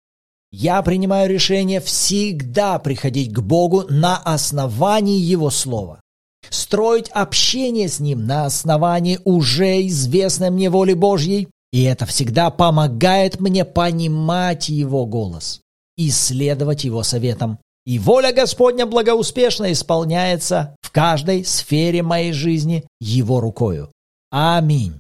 Я 0.51 0.81
принимаю 0.81 1.29
решение 1.29 1.81
всегда 1.81 2.79
приходить 2.79 3.35
к 3.35 3.41
Богу 3.41 3.85
на 3.91 4.17
основании 4.17 5.21
Его 5.21 5.51
Слова. 5.51 6.01
Строить 6.49 7.11
общение 7.11 7.87
с 7.87 8.01
Ним 8.01 8.27
на 8.27 8.47
основании 8.47 9.21
уже 9.25 9.87
известной 9.89 10.49
мне 10.49 10.71
воли 10.71 10.95
Божьей. 10.95 11.49
И 11.71 11.83
это 11.83 12.07
всегда 12.07 12.49
помогает 12.49 13.41
мне 13.41 13.67
понимать 13.67 14.71
Его 14.71 15.05
голос 15.05 15.61
и 15.99 16.11
следовать 16.11 16.85
Его 16.85 17.03
советам 17.03 17.59
и 17.87 17.99
воля 17.99 18.33
Господня 18.33 18.87
благоуспешно 18.87 19.73
исполняется 19.73 20.77
в 20.83 20.91
каждой 20.91 21.45
сфере 21.45 22.03
моей 22.03 22.33
жизни 22.33 22.85
Его 23.01 23.41
рукою. 23.41 23.91
Аминь. 24.31 24.95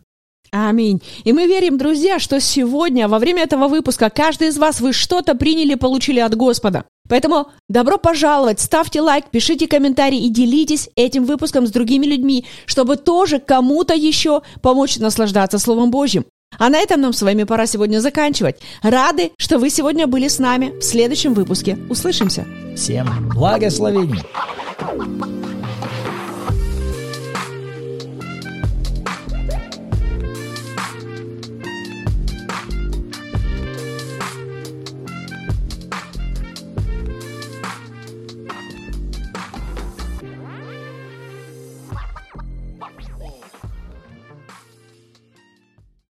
Аминь. 0.52 1.00
И 1.22 1.32
мы 1.32 1.46
верим, 1.46 1.78
друзья, 1.78 2.18
что 2.18 2.40
сегодня, 2.40 3.06
во 3.06 3.18
время 3.20 3.44
этого 3.44 3.68
выпуска, 3.68 4.10
каждый 4.10 4.48
из 4.48 4.58
вас 4.58 4.80
вы 4.80 4.92
что-то 4.92 5.36
приняли, 5.36 5.74
получили 5.74 6.18
от 6.18 6.34
Господа. 6.34 6.84
Поэтому 7.08 7.48
добро 7.68 7.98
пожаловать, 7.98 8.60
ставьте 8.60 9.00
лайк, 9.00 9.26
пишите 9.30 9.66
комментарии 9.68 10.24
и 10.24 10.28
делитесь 10.28 10.88
этим 10.96 11.24
выпуском 11.24 11.66
с 11.66 11.70
другими 11.70 12.06
людьми, 12.06 12.46
чтобы 12.66 12.96
тоже 12.96 13.38
кому-то 13.38 13.94
еще 13.94 14.42
помочь 14.62 14.96
наслаждаться 14.98 15.58
Словом 15.58 15.90
Божьим. 15.90 16.24
А 16.58 16.68
на 16.68 16.78
этом 16.78 17.00
нам 17.00 17.12
с 17.12 17.22
вами 17.22 17.44
пора 17.44 17.66
сегодня 17.66 18.00
заканчивать. 18.00 18.56
Рады, 18.82 19.32
что 19.36 19.58
вы 19.58 19.70
сегодня 19.70 20.06
были 20.06 20.28
с 20.28 20.38
нами. 20.38 20.78
В 20.78 20.82
следующем 20.82 21.32
выпуске 21.32 21.78
услышимся. 21.88 22.44
Всем 22.76 23.28
благословений! 23.28 24.22